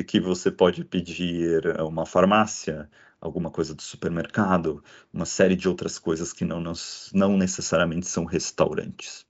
que 0.08 0.22
você 0.22 0.50
pode 0.50 0.86
pedir 0.86 1.62
uma 1.82 2.06
farmácia, 2.06 2.90
alguma 3.20 3.52
coisa 3.52 3.76
do 3.76 3.82
supermercado, 3.82 4.82
uma 5.12 5.26
série 5.26 5.58
de 5.58 5.68
outras 5.68 6.00
coisas 6.00 6.32
que 6.32 6.46
não, 6.46 6.64
não 7.14 7.36
necessariamente 7.36 8.08
são 8.08 8.24
restaurantes. 8.24 9.27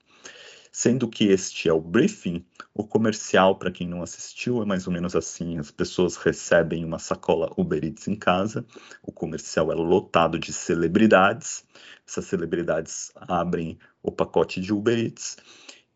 Sendo 0.80 1.10
que 1.10 1.24
este 1.24 1.68
é 1.68 1.74
o 1.74 1.82
briefing, 1.82 2.46
o 2.72 2.86
comercial, 2.86 3.58
para 3.58 3.72
quem 3.72 3.88
não 3.88 4.04
assistiu, 4.04 4.62
é 4.62 4.66
mais 4.66 4.86
ou 4.86 4.94
menos 4.94 5.16
assim: 5.16 5.58
as 5.58 5.72
pessoas 5.72 6.18
recebem 6.18 6.86
uma 6.86 7.00
sacola 7.00 7.52
Uber 7.58 7.84
Eats 7.84 8.08
em 8.08 8.16
casa, 8.16 8.64
o 9.02 9.12
comercial 9.12 9.72
é 9.72 9.76
lotado 9.76 10.38
de 10.38 10.54
celebridades, 10.54 11.66
essas 12.08 12.26
celebridades 12.26 13.12
abrem 13.16 13.80
o 14.04 14.12
pacote 14.12 14.62
de 14.62 14.72
Uber 14.72 15.00
Eats 15.00 15.38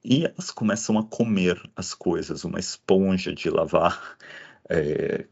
e 0.04 0.26
elas 0.26 0.50
começam 0.50 0.98
a 0.98 1.04
comer 1.04 1.62
as 1.76 1.94
coisas, 1.94 2.44
uma 2.44 2.60
esponja 2.60 3.32
de 3.36 3.52
lavar 3.52 4.18
é, 4.68 5.28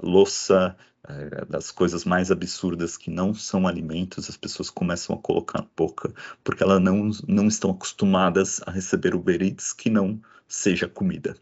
louça, 0.00 0.76
é, 1.08 1.44
das 1.46 1.70
coisas 1.70 2.04
mais 2.04 2.30
absurdas 2.30 2.96
que 2.96 3.10
não 3.10 3.32
são 3.32 3.66
alimentos, 3.66 4.28
as 4.28 4.36
pessoas 4.36 4.68
começam 4.68 5.16
a 5.16 5.18
colocar 5.18 5.60
na 5.62 5.68
boca, 5.76 6.12
porque 6.44 6.62
elas 6.62 6.80
não, 6.82 7.10
não 7.26 7.48
estão 7.48 7.70
acostumadas 7.70 8.60
a 8.66 8.70
receber 8.70 9.14
Uber 9.14 9.42
Eats 9.42 9.72
que 9.72 9.88
não 9.88 10.20
seja 10.46 10.86
comida. 10.86 11.34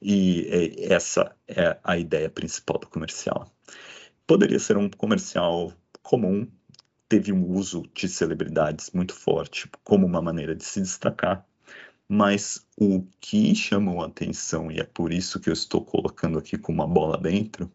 E 0.00 0.46
é, 0.50 0.92
essa 0.92 1.34
é 1.46 1.78
a 1.82 1.96
ideia 1.96 2.28
principal 2.28 2.78
do 2.78 2.86
comercial. 2.86 3.50
Poderia 4.26 4.58
ser 4.58 4.76
um 4.76 4.88
comercial 4.90 5.72
comum, 6.02 6.46
teve 7.08 7.32
um 7.32 7.50
uso 7.50 7.84
de 7.94 8.08
celebridades 8.08 8.90
muito 8.92 9.14
forte 9.14 9.70
como 9.82 10.06
uma 10.06 10.20
maneira 10.20 10.54
de 10.54 10.64
se 10.64 10.80
destacar, 10.80 11.46
mas 12.06 12.66
o 12.76 13.04
que 13.20 13.54
chamou 13.54 14.02
a 14.02 14.06
atenção, 14.06 14.70
e 14.70 14.80
é 14.80 14.84
por 14.84 15.12
isso 15.12 15.40
que 15.40 15.48
eu 15.48 15.52
estou 15.52 15.84
colocando 15.84 16.38
aqui 16.38 16.56
com 16.56 16.72
uma 16.72 16.86
bola 16.86 17.18
dentro, 17.18 17.70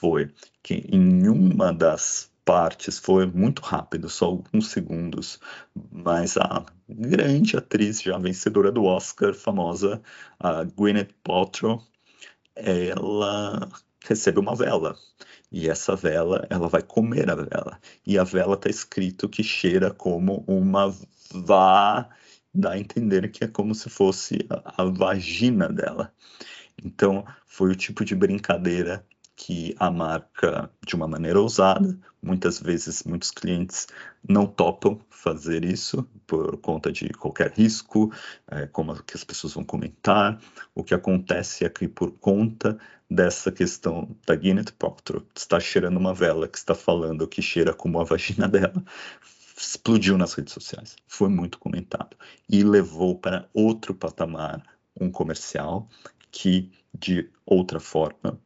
foi 0.00 0.30
que 0.62 0.74
em 0.92 1.28
uma 1.28 1.72
das 1.72 2.30
partes 2.44 2.98
foi 2.98 3.26
muito 3.26 3.62
rápido, 3.62 4.08
só 4.08 4.26
alguns 4.26 4.68
segundos, 4.68 5.40
mas 5.90 6.36
a 6.36 6.64
grande 6.88 7.56
atriz 7.56 8.02
já 8.02 8.16
vencedora 8.18 8.70
do 8.70 8.84
Oscar, 8.84 9.34
famosa, 9.34 10.00
a 10.38 10.62
Gwyneth 10.64 11.12
Paltrow, 11.24 11.82
ela 12.54 13.68
recebe 14.04 14.38
uma 14.38 14.54
vela. 14.54 14.96
E 15.50 15.68
essa 15.68 15.96
vela, 15.96 16.46
ela 16.50 16.68
vai 16.68 16.82
comer 16.82 17.30
a 17.30 17.34
vela. 17.34 17.80
E 18.06 18.18
a 18.18 18.24
vela 18.24 18.54
está 18.54 18.68
escrito 18.68 19.28
que 19.28 19.42
cheira 19.42 19.90
como 19.90 20.44
uma 20.46 20.94
vá, 21.32 22.08
dá 22.54 22.72
a 22.72 22.78
entender 22.78 23.30
que 23.30 23.44
é 23.44 23.48
como 23.48 23.74
se 23.74 23.88
fosse 23.88 24.46
a, 24.50 24.82
a 24.82 24.84
vagina 24.84 25.68
dela. 25.68 26.12
Então, 26.84 27.24
foi 27.46 27.70
o 27.70 27.76
tipo 27.76 28.04
de 28.04 28.14
brincadeira 28.14 29.04
que 29.36 29.76
a 29.78 29.90
marca, 29.90 30.70
de 30.84 30.96
uma 30.96 31.06
maneira 31.06 31.38
ousada, 31.38 31.96
muitas 32.22 32.58
vezes 32.58 33.02
muitos 33.02 33.30
clientes 33.30 33.86
não 34.26 34.46
topam 34.46 34.98
fazer 35.10 35.62
isso 35.62 36.08
por 36.26 36.56
conta 36.56 36.90
de 36.90 37.10
qualquer 37.10 37.52
risco, 37.52 38.10
é, 38.48 38.66
como 38.66 38.94
que 39.02 39.14
as 39.14 39.22
pessoas 39.22 39.52
vão 39.52 39.62
comentar. 39.62 40.40
O 40.74 40.82
que 40.82 40.94
acontece 40.94 41.64
é 41.64 41.68
que 41.68 41.86
por 41.86 42.12
conta 42.12 42.78
dessa 43.08 43.52
questão 43.52 44.16
da 44.26 44.34
Gwyneth 44.34 44.72
Paltrow 44.78 45.22
está 45.34 45.60
cheirando 45.60 45.98
uma 45.98 46.14
vela 46.14 46.48
que 46.48 46.58
está 46.58 46.74
falando 46.74 47.28
que 47.28 47.42
cheira 47.42 47.74
como 47.74 48.00
a 48.00 48.04
vagina 48.04 48.48
dela, 48.48 48.82
explodiu 49.56 50.16
nas 50.18 50.32
redes 50.34 50.52
sociais, 50.52 50.96
foi 51.06 51.28
muito 51.28 51.58
comentado 51.58 52.16
e 52.48 52.62
levou 52.62 53.18
para 53.18 53.48
outro 53.54 53.94
patamar 53.94 54.62
um 54.98 55.10
comercial 55.10 55.88
que 56.30 56.70
de 56.92 57.30
outra 57.44 57.78
forma 57.80 58.38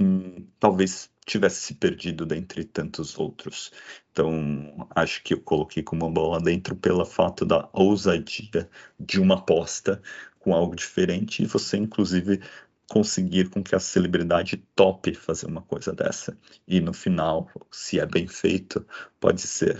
hum, 0.00 0.46
talvez 0.58 1.10
tivesse 1.26 1.60
se 1.60 1.74
perdido 1.74 2.24
dentre 2.26 2.64
tantos 2.64 3.18
outros. 3.18 3.70
Então, 4.12 4.88
acho 4.94 5.22
que 5.22 5.34
eu 5.34 5.40
coloquei 5.40 5.82
como 5.82 6.06
uma 6.06 6.12
bola 6.12 6.40
dentro 6.40 6.74
pelo 6.76 7.04
fato 7.04 7.44
da 7.44 7.68
ousadia 7.72 8.68
de 8.98 9.20
uma 9.20 9.34
aposta 9.34 10.00
com 10.38 10.54
algo 10.54 10.74
diferente 10.74 11.42
e 11.42 11.46
você, 11.46 11.76
inclusive, 11.76 12.40
conseguir 12.88 13.50
com 13.50 13.62
que 13.62 13.74
a 13.74 13.80
celebridade 13.80 14.56
tope 14.74 15.14
fazer 15.14 15.46
uma 15.46 15.62
coisa 15.62 15.92
dessa. 15.92 16.36
E 16.66 16.80
no 16.80 16.92
final, 16.94 17.48
se 17.70 18.00
é 18.00 18.06
bem 18.06 18.26
feito, 18.26 18.86
pode 19.20 19.42
ser 19.42 19.78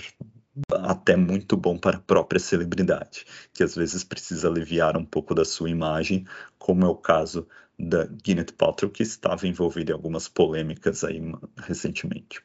até 0.72 1.16
muito 1.16 1.56
bom 1.56 1.78
para 1.78 1.96
a 1.98 2.00
própria 2.00 2.40
celebridade, 2.40 3.24
que 3.52 3.62
às 3.62 3.74
vezes 3.74 4.04
precisa 4.04 4.48
aliviar 4.48 4.96
um 4.96 5.04
pouco 5.04 5.34
da 5.34 5.44
sua 5.44 5.70
imagem, 5.70 6.26
como 6.58 6.84
é 6.84 6.88
o 6.88 6.96
caso 6.96 7.46
da 7.78 8.04
Gwyneth 8.06 8.52
Paltrow, 8.56 8.90
que 8.90 9.02
estava 9.02 9.46
envolvida 9.46 9.92
em 9.92 9.94
algumas 9.94 10.28
polêmicas 10.28 11.04
aí 11.04 11.20
recentemente. 11.56 12.42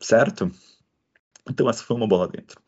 Certo? 0.00 0.50
Então 1.48 1.68
essa 1.68 1.82
foi 1.82 1.96
uma 1.96 2.06
bola 2.06 2.28
dentro. 2.28 2.60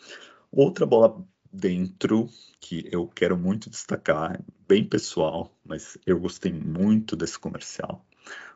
Outra 0.51 0.85
bola 0.85 1.25
dentro 1.53 2.29
que 2.61 2.89
eu 2.91 3.07
quero 3.09 3.37
muito 3.37 3.69
destacar, 3.69 4.41
bem 4.67 4.85
pessoal, 4.85 5.55
mas 5.65 5.99
eu 6.07 6.19
gostei 6.19 6.53
muito 6.53 7.15
desse 7.15 7.39
comercial, 7.39 8.05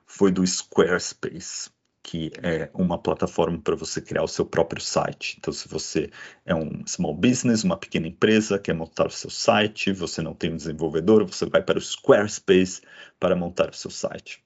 foi 0.06 0.30
do 0.30 0.46
Squarespace 0.46 1.70
que 2.06 2.30
é 2.40 2.70
uma 2.72 2.96
plataforma 2.96 3.58
para 3.58 3.74
você 3.74 4.00
criar 4.00 4.22
o 4.22 4.28
seu 4.28 4.46
próprio 4.46 4.80
site. 4.80 5.34
Então, 5.40 5.52
se 5.52 5.66
você 5.66 6.08
é 6.44 6.54
um 6.54 6.86
small 6.86 7.12
business, 7.12 7.64
uma 7.64 7.76
pequena 7.76 8.06
empresa, 8.06 8.60
quer 8.60 8.74
montar 8.74 9.08
o 9.08 9.10
seu 9.10 9.28
site, 9.28 9.92
você 9.92 10.22
não 10.22 10.32
tem 10.32 10.52
um 10.52 10.56
desenvolvedor, 10.56 11.26
você 11.26 11.44
vai 11.46 11.60
para 11.60 11.78
o 11.78 11.82
Squarespace 11.82 12.80
para 13.18 13.34
montar 13.34 13.70
o 13.70 13.74
seu 13.74 13.90
site. 13.90 14.40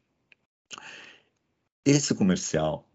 Esse 1.85 2.15
comercial 2.15 2.89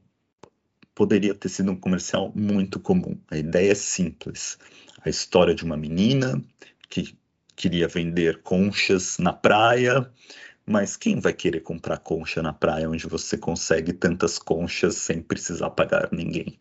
poderia 0.96 1.36
ter 1.36 1.50
sido 1.50 1.72
um 1.72 1.80
comercial 1.80 2.32
muito 2.34 2.80
comum. 2.80 3.20
A 3.30 3.38
ideia 3.38 3.72
é 3.72 3.76
simples. 3.76 4.58
A 5.06 5.10
história 5.12 5.54
de 5.54 5.64
uma 5.64 5.78
menina 5.78 6.42
que 6.90 7.16
queria 7.56 7.88
vender 7.88 8.42
conchas 8.42 9.20
na 9.20 9.32
praia 9.32 10.12
mas 10.66 10.98
quem 10.98 11.20
vai 11.20 11.32
querer 11.32 11.60
comprar 11.60 12.00
concha 12.00 12.42
na 12.42 12.52
praia 12.52 12.90
onde 12.90 13.08
você 13.08 13.38
consegue 13.38 13.94
tantas 13.94 14.40
conchas 14.40 14.96
sem 14.96 15.22
precisar 15.22 15.70
pagar 15.70 16.10
ninguém? 16.12 16.58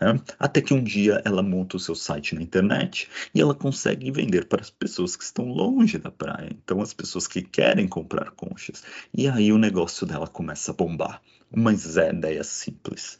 Né? 0.00 0.20
Até 0.38 0.60
que 0.60 0.72
um 0.72 0.82
dia 0.82 1.20
ela 1.24 1.42
monta 1.42 1.76
o 1.76 1.80
seu 1.80 1.94
site 1.94 2.34
na 2.34 2.42
internet 2.42 3.08
e 3.34 3.40
ela 3.40 3.54
consegue 3.54 4.10
vender 4.12 4.46
para 4.46 4.60
as 4.60 4.70
pessoas 4.70 5.16
que 5.16 5.24
estão 5.24 5.48
longe 5.48 5.98
da 5.98 6.10
praia. 6.10 6.50
Então, 6.52 6.80
as 6.80 6.94
pessoas 6.94 7.26
que 7.26 7.42
querem 7.42 7.88
comprar 7.88 8.30
conchas. 8.30 8.84
E 9.12 9.28
aí 9.28 9.52
o 9.52 9.58
negócio 9.58 10.06
dela 10.06 10.28
começa 10.28 10.70
a 10.70 10.74
bombar. 10.74 11.20
Uma 11.50 11.72
ideia 11.72 12.44
simples. 12.44 13.18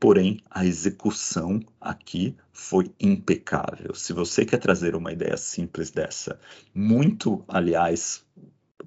Porém, 0.00 0.40
a 0.50 0.64
execução 0.66 1.60
aqui 1.80 2.36
foi 2.52 2.90
impecável. 3.00 3.94
Se 3.94 4.12
você 4.12 4.44
quer 4.44 4.58
trazer 4.58 4.94
uma 4.94 5.12
ideia 5.12 5.36
simples 5.36 5.90
dessa, 5.90 6.38
muito, 6.74 7.42
aliás, 7.48 8.24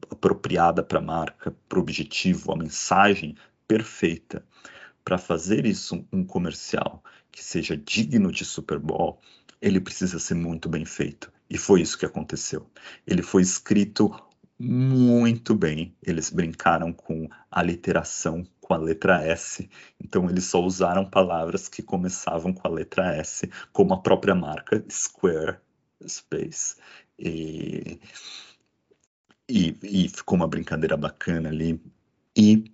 apropriada 0.10 0.84
para 0.84 1.00
a 1.00 1.02
marca, 1.02 1.56
para 1.68 1.80
o 1.80 1.82
objetivo, 1.82 2.52
a 2.52 2.58
mensagem 2.58 3.36
perfeita. 3.68 4.44
Para 5.04 5.18
fazer 5.18 5.66
isso 5.66 6.06
um 6.12 6.24
comercial 6.24 7.04
que 7.32 7.44
seja 7.44 7.76
digno 7.76 8.32
de 8.32 8.46
Super 8.46 8.80
Bowl, 8.80 9.20
ele 9.62 9.80
precisa 9.80 10.20
ser 10.20 10.36
muito 10.36 10.70
bem 10.70 10.86
feito. 10.86 11.32
E 11.50 11.58
foi 11.58 11.82
isso 11.82 11.98
que 11.98 12.06
aconteceu. 12.06 12.70
Ele 13.08 13.22
foi 13.22 13.42
escrito 13.42 14.12
muito 14.60 15.56
bem. 15.56 15.96
Eles 16.04 16.30
brincaram 16.30 16.92
com 16.92 17.28
a 17.50 17.64
literação, 17.64 18.46
com 18.60 18.74
a 18.74 18.78
letra 18.78 19.24
S. 19.24 19.70
Então, 20.00 20.30
eles 20.30 20.46
só 20.46 20.62
usaram 20.62 21.10
palavras 21.10 21.68
que 21.68 21.82
começavam 21.82 22.54
com 22.54 22.68
a 22.68 22.72
letra 22.72 23.16
S, 23.16 23.50
como 23.72 23.94
a 23.94 24.02
própria 24.02 24.36
marca 24.36 24.84
Square 24.92 25.58
Space. 26.08 26.76
E 27.18 28.00
e, 29.50 29.78
e 29.84 30.10
ficou 30.10 30.36
uma 30.36 30.48
brincadeira 30.48 30.96
bacana 30.96 31.50
ali. 31.50 31.82
E 32.38 32.72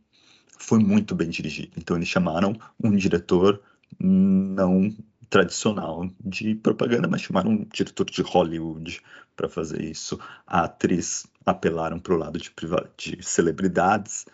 foi 0.59 0.79
muito 0.79 1.15
bem 1.15 1.29
dirigido. 1.29 1.71
Então 1.77 1.95
eles 1.95 2.09
chamaram 2.09 2.55
um 2.83 2.95
diretor 2.95 3.61
não 3.99 4.95
tradicional 5.29 6.09
de 6.23 6.55
propaganda, 6.55 7.07
mas 7.07 7.21
chamaram 7.21 7.51
um 7.51 7.65
diretor 7.71 8.05
de 8.05 8.21
Hollywood 8.21 9.01
para 9.35 9.49
fazer 9.49 9.83
isso. 9.83 10.19
A 10.45 10.65
atriz 10.65 11.25
apelaram 11.45 11.99
para 11.99 12.13
o 12.13 12.17
lado 12.17 12.39
de, 12.39 12.51
de 12.97 13.25
celebridades 13.25 14.25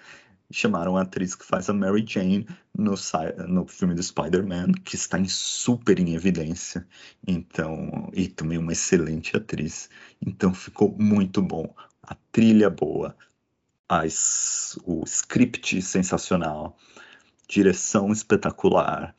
chamaram 0.52 0.98
a 0.98 1.02
atriz 1.02 1.34
que 1.36 1.46
faz 1.46 1.70
a 1.70 1.74
Mary 1.74 2.04
Jane 2.06 2.46
no, 2.78 2.96
no 3.48 3.68
filme 3.68 3.96
do 3.96 4.04
Spider-Man, 4.04 4.74
que 4.84 4.96
está 4.96 5.18
em 5.18 5.28
super 5.28 6.00
em 6.00 6.13
evidência. 6.13 6.86
Então, 7.26 8.10
e 8.13 8.28
também 8.28 8.58
uma 8.58 8.74
excelente 8.74 9.36
atriz. 9.36 9.89
Então 10.22 10.54
ficou 10.54 10.96
muito 11.00 11.42
bom 11.42 11.74
a 12.04 12.16
trilha 12.32 12.70
boa, 12.70 13.16
as, 13.88 14.78
o 14.86 15.04
script 15.06 15.82
sensacional, 15.82 16.78
direção 17.48 18.12
espetacular, 18.12 19.16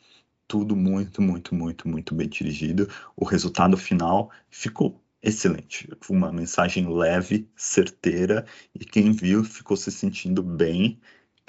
tudo 0.49 0.75
muito, 0.77 1.23
muito, 1.23 1.55
muito, 1.55 1.89
muito 1.89 2.15
bem 2.15 2.29
dirigido. 2.29 2.89
O 3.17 3.25
resultado 3.25 3.77
final 3.77 4.31
ficou 4.51 5.03
excelente. 5.23 5.89
Uma 6.09 6.33
mensagem 6.33 6.89
leve, 6.93 7.49
certeira, 7.57 8.45
e 8.75 8.85
quem 8.85 9.13
viu 9.13 9.45
ficou 9.45 9.77
se 9.77 9.91
sentindo 9.91 10.43
bem, 10.43 11.01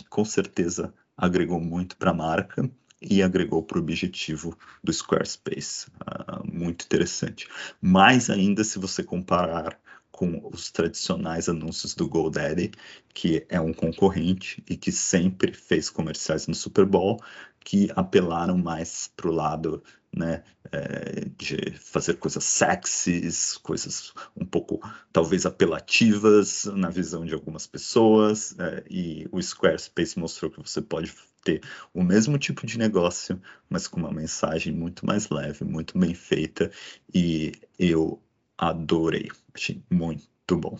com 0.09 0.23
certeza 0.23 0.93
agregou 1.17 1.59
muito 1.59 1.97
para 1.97 2.11
a 2.11 2.13
marca 2.13 2.69
e 3.01 3.21
agregou 3.21 3.61
para 3.61 3.77
o 3.77 3.81
objetivo 3.81 4.57
do 4.83 4.93
Squarespace. 4.93 5.87
Uh, 5.87 6.49
muito 6.51 6.85
interessante. 6.85 7.47
Mais 7.81 8.29
ainda 8.29 8.63
se 8.63 8.79
você 8.79 9.03
comparar 9.03 9.77
com 10.13 10.47
os 10.53 10.69
tradicionais 10.69 11.49
anúncios 11.49 11.95
do 11.95 12.07
GoDaddy, 12.07 12.71
que 13.15 13.45
é 13.49 13.59
um 13.59 13.73
concorrente 13.73 14.63
e 14.69 14.77
que 14.77 14.91
sempre 14.91 15.51
fez 15.51 15.89
comerciais 15.89 16.45
no 16.45 16.53
Super 16.53 16.85
Bowl, 16.85 17.19
que 17.59 17.89
apelaram 17.95 18.55
mais 18.55 19.11
para 19.15 19.27
o 19.27 19.31
lado 19.31 19.83
né, 20.15 20.43
é, 20.71 21.25
de 21.35 21.71
fazer 21.79 22.13
coisas 22.17 22.43
sexys, 22.43 23.57
coisas 23.57 24.13
um 24.37 24.45
pouco 24.45 24.79
talvez 25.11 25.47
apelativas 25.47 26.65
na 26.65 26.91
visão 26.91 27.25
de 27.25 27.33
algumas 27.33 27.65
pessoas, 27.65 28.55
é, 28.59 28.83
e 28.87 29.27
o 29.31 29.41
Squarespace 29.41 30.19
mostrou 30.19 30.51
que 30.51 30.59
você 30.59 30.79
pode 30.79 31.11
ter 31.43 31.63
o 31.91 32.03
mesmo 32.03 32.37
tipo 32.37 32.67
de 32.67 32.77
negócio, 32.77 33.41
mas 33.67 33.87
com 33.87 33.99
uma 33.99 34.11
mensagem 34.11 34.71
muito 34.71 35.07
mais 35.07 35.27
leve, 35.29 35.65
muito 35.65 35.97
bem 35.97 36.13
feita, 36.13 36.69
e 37.11 37.51
eu 37.79 38.21
adorei. 38.69 39.29
Achei 39.53 39.83
muito 39.89 40.57
bom. 40.57 40.77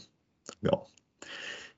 Legal. 0.62 0.88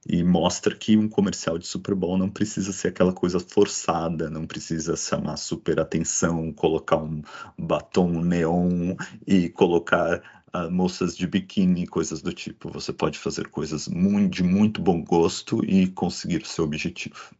E 0.07 0.23
mostra 0.23 0.75
que 0.75 0.95
um 0.95 1.09
comercial 1.09 1.57
de 1.57 1.65
Super 1.65 1.95
Bowl 1.95 2.15
não 2.15 2.29
precisa 2.29 2.71
ser 2.71 2.89
aquela 2.89 3.11
coisa 3.11 3.39
forçada, 3.39 4.29
não 4.29 4.45
precisa 4.45 4.95
chamar 4.95 5.35
super 5.37 5.79
atenção, 5.79 6.53
colocar 6.53 6.97
um 6.97 7.23
batom 7.57 8.21
neon 8.21 8.95
e 9.25 9.49
colocar 9.49 10.45
uh, 10.53 10.69
moças 10.69 11.17
de 11.17 11.25
biquíni, 11.25 11.87
coisas 11.87 12.21
do 12.21 12.31
tipo. 12.31 12.69
Você 12.69 12.93
pode 12.93 13.17
fazer 13.17 13.47
coisas 13.47 13.87
muito, 13.87 14.35
de 14.35 14.43
muito 14.43 14.79
bom 14.79 15.03
gosto 15.03 15.65
e 15.65 15.87
conseguir 15.87 16.43
o 16.43 16.47
seu 16.47 16.65
objetivo. 16.65 17.33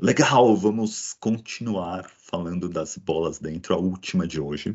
Legal, 0.00 0.56
vamos 0.56 1.12
continuar 1.20 2.08
falando 2.08 2.66
das 2.66 2.96
bolas 2.96 3.38
dentro, 3.38 3.74
a 3.74 3.78
última 3.78 4.26
de 4.26 4.40
hoje 4.40 4.74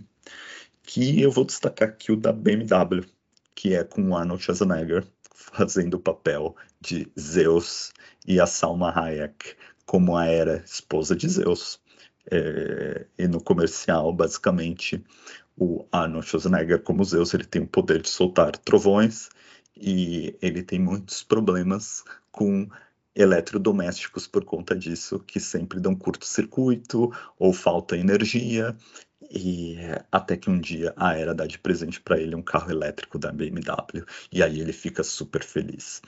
que 0.83 1.21
eu 1.21 1.31
vou 1.31 1.45
destacar 1.45 1.89
aqui 1.89 2.11
o 2.11 2.17
da 2.17 2.31
BMW, 2.31 3.05
que 3.55 3.73
é 3.73 3.83
com 3.83 4.15
Arnold 4.15 4.43
Schwarzenegger 4.43 5.05
fazendo 5.33 5.95
o 5.95 5.99
papel 5.99 6.55
de 6.79 7.11
Zeus 7.19 7.91
e 8.27 8.39
a 8.39 8.45
Salma 8.45 8.91
Hayek 8.91 9.55
como 9.85 10.15
a 10.17 10.25
era 10.25 10.63
esposa 10.65 11.15
de 11.15 11.27
Zeus. 11.27 11.79
É, 12.31 13.05
e 13.17 13.27
no 13.27 13.41
comercial, 13.41 14.13
basicamente, 14.13 15.03
o 15.57 15.85
Arnold 15.91 16.27
Schwarzenegger, 16.27 16.81
como 16.81 17.03
Zeus, 17.03 17.33
ele 17.33 17.45
tem 17.45 17.61
o 17.61 17.67
poder 17.67 18.01
de 18.01 18.09
soltar 18.09 18.57
trovões 18.57 19.29
e 19.75 20.35
ele 20.41 20.63
tem 20.63 20.79
muitos 20.79 21.23
problemas 21.23 22.03
com 22.31 22.67
eletrodomésticos 23.15 24.25
por 24.25 24.43
conta 24.43 24.75
disso, 24.75 25.19
que 25.19 25.39
sempre 25.39 25.79
dão 25.79 25.95
curto-circuito 25.95 27.11
ou 27.37 27.53
falta 27.53 27.97
energia. 27.97 28.75
E 29.31 29.77
até 30.11 30.37
que 30.37 30.49
um 30.49 30.59
dia 30.59 30.93
a 30.95 31.15
Era 31.15 31.33
dá 31.33 31.45
de 31.45 31.57
presente 31.59 31.99
para 32.01 32.19
ele 32.19 32.35
um 32.35 32.41
carro 32.41 32.71
elétrico 32.71 33.17
da 33.17 33.31
BMW. 33.31 34.05
E 34.31 34.41
aí 34.43 34.59
ele 34.59 34.73
fica 34.73 35.03
super 35.03 35.43
feliz. 35.43 36.01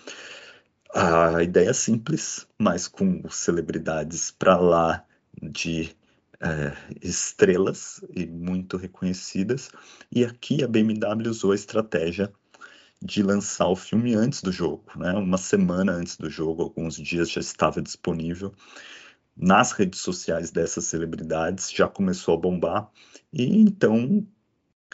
A 0.93 1.43
ideia 1.43 1.69
é 1.69 1.73
simples, 1.73 2.47
mas 2.57 2.87
com 2.87 3.27
celebridades 3.29 4.31
para 4.31 4.57
lá 4.57 5.05
de 5.41 5.95
é, 6.39 6.73
estrelas 7.01 8.01
e 8.15 8.25
muito 8.25 8.77
reconhecidas. 8.77 9.69
E 10.11 10.23
aqui 10.23 10.63
a 10.63 10.67
BMW 10.67 11.29
usou 11.29 11.51
a 11.51 11.55
estratégia 11.55 12.31
de 13.01 13.21
lançar 13.21 13.67
o 13.67 13.75
filme 13.75 14.15
antes 14.15 14.41
do 14.41 14.51
jogo, 14.51 14.85
né? 14.95 15.11
Uma 15.13 15.37
semana 15.37 15.91
antes 15.91 16.17
do 16.17 16.29
jogo, 16.29 16.63
alguns 16.63 16.95
dias 16.95 17.29
já 17.29 17.41
estava 17.41 17.81
disponível 17.81 18.53
nas 19.35 19.71
redes 19.71 19.99
sociais 19.99 20.51
dessas 20.51 20.85
celebridades, 20.85 21.71
já 21.71 21.87
começou 21.87 22.35
a 22.35 22.39
bombar, 22.39 22.89
e 23.33 23.45
então 23.61 24.25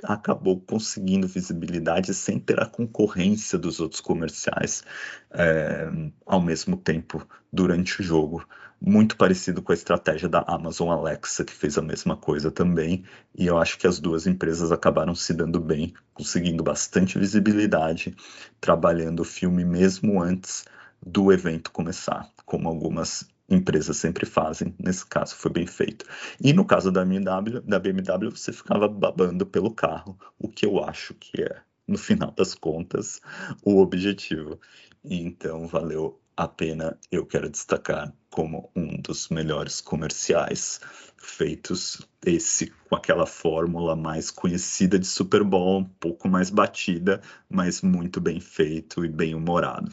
acabou 0.04 0.60
conseguindo 0.60 1.27
visibilidade 1.27 2.13
sem 2.13 2.39
ter 2.39 2.60
a 2.60 2.65
concorrência 2.65 3.58
dos 3.58 3.80
outros 3.80 4.01
comerciais 4.01 4.84
é, 5.32 5.88
ao 6.25 6.41
mesmo 6.41 6.75
tempo 6.75 7.25
durante 7.51 8.01
o 8.01 8.04
jogo. 8.04 8.45
Muito 8.80 9.15
parecido 9.15 9.62
com 9.62 9.71
a 9.71 9.75
estratégia 9.75 10.27
da 10.27 10.43
Amazon 10.47 10.89
Alexa, 10.89 11.45
que 11.45 11.54
fez 11.54 11.77
a 11.77 11.84
mesma 11.84 12.17
coisa 12.17 12.49
também, 12.49 13.04
e 13.38 13.45
eu 13.45 13.60
acho 13.60 13.77
que 13.77 13.86
as 13.86 13.99
duas 13.99 14.25
empresas 14.25 14.71
acabaram 14.71 15.13
se 15.13 15.36
dando 15.36 15.60
bem, 15.60 15.93
conseguindo 16.15 16.63
bastante 16.63 17.19
visibilidade, 17.19 18.15
trabalhando 18.60 19.19
o 19.19 19.25
filme 19.25 19.63
mesmo 19.63 20.19
antes 20.19 20.65
do 21.06 21.32
evento 21.32 21.71
começar, 21.71 22.27
como 22.43 22.67
algumas 22.67 23.27
empresas 23.52 23.98
sempre 23.98 24.26
fazem, 24.26 24.74
nesse 24.80 25.06
caso 25.06 25.36
foi 25.36 25.52
bem 25.52 25.68
feito. 25.68 26.06
E 26.44 26.54
no 26.54 26.66
caso 26.66 26.92
da 26.92 27.04
BMW, 27.04 27.62
da 27.62 27.80
BMW 27.80 28.32
você 28.32 28.54
ficava 28.54 28.88
babando 28.88 29.46
pelo 29.46 29.72
carro, 29.72 30.18
o 30.40 30.48
que 30.48 30.66
eu 30.66 30.84
acho 30.84 31.14
que 31.16 31.42
é, 31.42 31.62
no 31.88 31.98
final 31.98 32.32
das 32.32 32.56
contas, 32.56 33.22
o 33.64 33.80
objetivo. 33.80 34.60
Então 35.04 35.68
valeu 35.68 36.20
a 36.36 36.48
pena, 36.48 36.98
eu 37.12 37.26
quero 37.26 37.50
destacar 37.50 38.14
como 38.30 38.72
um 38.76 39.00
dos 39.02 39.30
melhores 39.30 39.82
comerciais 39.82 40.80
feitos, 41.18 42.02
esse 42.26 42.72
com 42.90 42.96
aquela 42.96 43.26
fórmula 43.26 43.96
mais 43.96 44.32
conhecida 44.32 44.98
de 44.98 45.06
Super 45.06 45.44
Bowl, 45.44 45.80
um 45.80 45.86
pouco 45.86 46.28
mais 46.28 46.50
batida, 46.50 47.22
mas 47.50 47.82
muito 47.82 48.20
bem 48.20 48.40
feito 48.40 49.06
e 49.06 49.10
bem 49.10 49.36
humorado. 49.36 49.92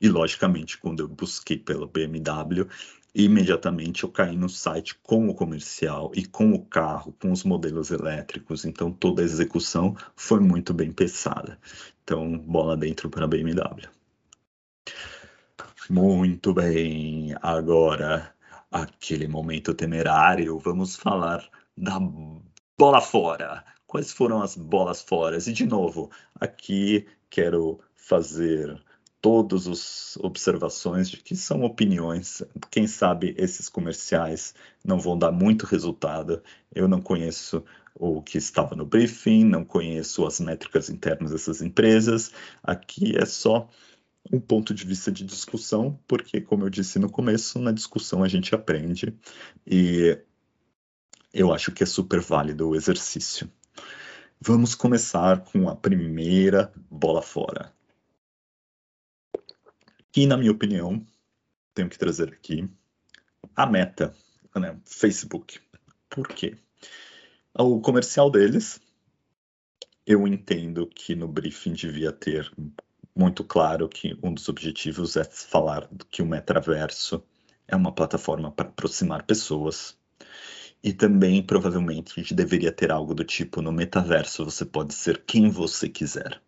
E, 0.00 0.08
logicamente, 0.08 0.78
quando 0.78 1.00
eu 1.00 1.08
busquei 1.08 1.58
pela 1.58 1.86
BMW, 1.86 2.66
imediatamente 3.14 4.04
eu 4.04 4.10
caí 4.10 4.36
no 4.36 4.48
site 4.48 4.94
com 5.02 5.28
o 5.28 5.34
comercial 5.34 6.12
e 6.14 6.26
com 6.26 6.52
o 6.52 6.64
carro, 6.64 7.14
com 7.20 7.32
os 7.32 7.44
modelos 7.44 7.90
elétricos. 7.90 8.64
Então, 8.66 8.92
toda 8.92 9.22
a 9.22 9.24
execução 9.24 9.96
foi 10.14 10.40
muito 10.40 10.74
bem 10.74 10.92
pensada. 10.92 11.58
Então, 12.04 12.38
bola 12.38 12.76
dentro 12.76 13.08
para 13.08 13.24
a 13.24 13.28
BMW. 13.28 13.88
Muito 15.88 16.52
bem. 16.52 17.34
Agora, 17.40 18.34
aquele 18.70 19.26
momento 19.26 19.72
temerário, 19.72 20.58
vamos 20.58 20.96
falar 20.96 21.48
da 21.76 21.98
bola 22.78 23.00
fora. 23.00 23.64
Quais 23.86 24.12
foram 24.12 24.42
as 24.42 24.56
bolas 24.56 25.00
fora? 25.00 25.38
E, 25.38 25.52
de 25.52 25.64
novo, 25.64 26.10
aqui 26.38 27.06
quero 27.30 27.80
fazer 27.94 28.78
todas 29.20 29.66
as 29.66 30.16
observações 30.18 31.10
de 31.10 31.16
que 31.18 31.34
são 31.34 31.62
opiniões. 31.62 32.42
Quem 32.70 32.86
sabe 32.86 33.34
esses 33.36 33.68
comerciais 33.68 34.54
não 34.84 34.98
vão 34.98 35.18
dar 35.18 35.32
muito 35.32 35.66
resultado. 35.66 36.42
Eu 36.74 36.86
não 36.86 37.00
conheço 37.00 37.64
o 37.94 38.22
que 38.22 38.38
estava 38.38 38.76
no 38.76 38.84
briefing, 38.84 39.44
não 39.44 39.64
conheço 39.64 40.26
as 40.26 40.38
métricas 40.40 40.90
internas 40.90 41.30
dessas 41.32 41.62
empresas. 41.62 42.30
Aqui 42.62 43.16
é 43.16 43.24
só 43.24 43.68
um 44.32 44.40
ponto 44.40 44.74
de 44.74 44.84
vista 44.84 45.10
de 45.10 45.24
discussão, 45.24 45.98
porque, 46.06 46.40
como 46.40 46.64
eu 46.64 46.70
disse 46.70 46.98
no 46.98 47.10
começo, 47.10 47.58
na 47.58 47.72
discussão 47.72 48.22
a 48.22 48.28
gente 48.28 48.54
aprende 48.54 49.14
e 49.66 50.18
eu 51.32 51.52
acho 51.52 51.72
que 51.72 51.82
é 51.82 51.86
super 51.86 52.20
válido 52.20 52.68
o 52.68 52.74
exercício. 52.74 53.50
Vamos 54.40 54.74
começar 54.74 55.40
com 55.40 55.68
a 55.68 55.76
primeira 55.76 56.72
bola 56.90 57.22
fora. 57.22 57.72
E, 60.16 60.26
na 60.26 60.38
minha 60.38 60.50
opinião, 60.50 61.06
tenho 61.74 61.90
que 61.90 61.98
trazer 61.98 62.32
aqui 62.32 62.66
a 63.54 63.66
meta, 63.66 64.16
né? 64.54 64.80
Facebook. 64.86 65.60
Por 66.08 66.26
quê? 66.28 66.56
O 67.52 67.80
comercial 67.82 68.30
deles, 68.30 68.80
eu 70.06 70.26
entendo 70.26 70.86
que 70.86 71.14
no 71.14 71.28
briefing 71.28 71.74
devia 71.74 72.12
ter 72.12 72.50
muito 73.14 73.44
claro 73.44 73.90
que 73.90 74.18
um 74.22 74.32
dos 74.32 74.48
objetivos 74.48 75.16
é 75.16 75.24
falar 75.24 75.86
que 76.10 76.22
o 76.22 76.26
metaverso 76.26 77.22
é 77.68 77.76
uma 77.76 77.92
plataforma 77.92 78.50
para 78.50 78.68
aproximar 78.68 79.26
pessoas. 79.26 79.98
E 80.82 80.94
também, 80.94 81.42
provavelmente, 81.42 82.32
deveria 82.32 82.72
ter 82.72 82.90
algo 82.90 83.14
do 83.14 83.22
tipo: 83.22 83.60
no 83.60 83.70
metaverso 83.70 84.46
você 84.46 84.64
pode 84.64 84.94
ser 84.94 85.24
quem 85.26 85.50
você 85.50 85.90
quiser. 85.90 86.40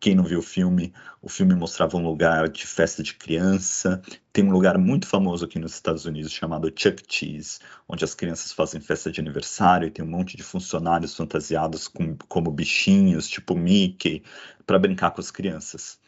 Quem 0.00 0.14
não 0.14 0.24
viu 0.24 0.40
o 0.40 0.42
filme, 0.42 0.92
o 1.20 1.28
filme 1.28 1.54
mostrava 1.54 1.96
um 1.96 2.02
lugar 2.02 2.48
de 2.48 2.66
festa 2.66 3.02
de 3.02 3.14
criança. 3.14 4.02
Tem 4.32 4.44
um 4.44 4.50
lugar 4.50 4.76
muito 4.78 5.06
famoso 5.06 5.44
aqui 5.44 5.58
nos 5.58 5.74
Estados 5.74 6.04
Unidos 6.04 6.32
chamado 6.32 6.72
Chuck 6.74 7.02
Cheese, 7.08 7.58
onde 7.88 8.04
as 8.04 8.14
crianças 8.14 8.52
fazem 8.52 8.80
festa 8.80 9.10
de 9.10 9.20
aniversário 9.20 9.86
e 9.86 9.90
tem 9.90 10.04
um 10.04 10.08
monte 10.08 10.36
de 10.36 10.42
funcionários 10.42 11.14
fantasiados 11.14 11.86
com, 11.86 12.16
como 12.28 12.50
bichinhos, 12.50 13.28
tipo 13.28 13.54
Mickey, 13.54 14.22
para 14.66 14.78
brincar 14.78 15.10
com 15.12 15.20
as 15.20 15.30
crianças. 15.30 15.98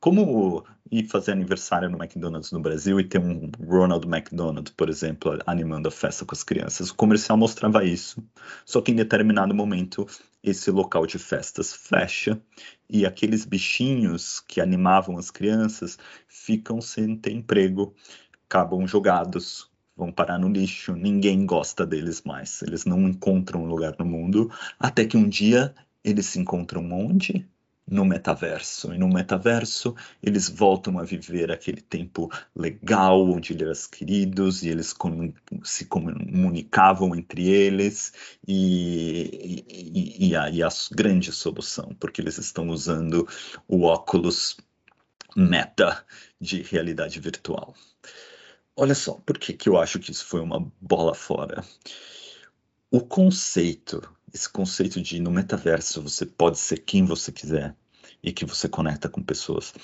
Como 0.00 0.64
ir 0.90 1.06
fazer 1.06 1.30
aniversário 1.30 1.88
no 1.88 1.96
McDonald's 1.96 2.50
no 2.50 2.60
Brasil 2.60 2.98
e 2.98 3.04
ter 3.04 3.20
um 3.20 3.50
Ronald 3.64 4.04
McDonald, 4.04 4.72
por 4.72 4.88
exemplo, 4.88 5.38
animando 5.46 5.86
a 5.86 5.92
festa 5.92 6.24
com 6.24 6.34
as 6.34 6.42
crianças? 6.42 6.90
O 6.90 6.94
comercial 6.96 7.38
mostrava 7.38 7.84
isso, 7.84 8.20
só 8.66 8.80
que 8.80 8.90
em 8.90 8.96
determinado 8.96 9.54
momento 9.54 10.04
esse 10.42 10.70
local 10.70 11.06
de 11.06 11.18
festas 11.18 11.72
fecha 11.72 12.40
e 12.88 13.06
aqueles 13.06 13.44
bichinhos 13.44 14.40
que 14.40 14.60
animavam 14.60 15.16
as 15.16 15.30
crianças 15.30 15.98
ficam 16.28 16.80
sem 16.80 17.16
ter 17.16 17.32
emprego, 17.32 17.94
acabam 18.46 18.86
jogados, 18.86 19.70
vão 19.96 20.12
parar 20.12 20.38
no 20.38 20.48
lixo, 20.48 20.94
ninguém 20.94 21.46
gosta 21.46 21.86
deles 21.86 22.22
mais, 22.22 22.62
eles 22.62 22.84
não 22.84 23.08
encontram 23.08 23.64
lugar 23.64 23.94
no 23.98 24.04
mundo, 24.04 24.50
até 24.78 25.04
que 25.06 25.16
um 25.16 25.28
dia 25.28 25.74
eles 26.04 26.26
se 26.26 26.38
encontram 26.38 26.90
onde? 26.92 27.48
No 27.92 28.06
metaverso. 28.06 28.92
E 28.94 28.98
no 28.98 29.06
metaverso, 29.06 29.94
eles 30.22 30.48
voltam 30.48 30.98
a 30.98 31.04
viver 31.04 31.52
aquele 31.52 31.82
tempo 31.82 32.30
legal, 32.56 33.28
onde 33.30 33.52
eles 33.52 33.62
eram 33.62 33.90
queridos 33.90 34.62
e 34.62 34.70
eles 34.70 34.94
se 35.62 35.84
comunicavam 35.84 37.14
entre 37.14 37.48
eles, 37.48 38.12
e, 38.48 39.62
e, 39.68 40.28
e, 40.28 40.36
a, 40.36 40.46
a 40.46 40.68
grande 40.90 41.30
solução, 41.32 41.94
porque 42.00 42.22
eles 42.22 42.38
estão 42.38 42.70
usando 42.70 43.28
o 43.68 43.82
óculos 43.82 44.56
meta 45.36 46.04
de 46.40 46.62
realidade 46.62 47.20
virtual. 47.20 47.74
Olha 48.74 48.94
só, 48.94 49.14
por 49.26 49.38
que, 49.38 49.52
que 49.52 49.68
eu 49.68 49.78
acho 49.78 49.98
que 49.98 50.10
isso 50.10 50.24
foi 50.24 50.40
uma 50.40 50.66
bola 50.80 51.14
fora? 51.14 51.62
O 52.90 53.00
conceito 53.00 54.02
esse 54.32 54.48
conceito 54.48 55.00
de 55.00 55.20
no 55.20 55.30
metaverso 55.30 56.00
você 56.00 56.24
pode 56.24 56.58
ser 56.58 56.78
quem 56.78 57.04
você 57.04 57.30
quiser 57.30 57.76
e 58.22 58.32
que 58.32 58.44
você 58.44 58.68
conecta 58.68 59.08
com 59.08 59.22
pessoas, 59.22 59.74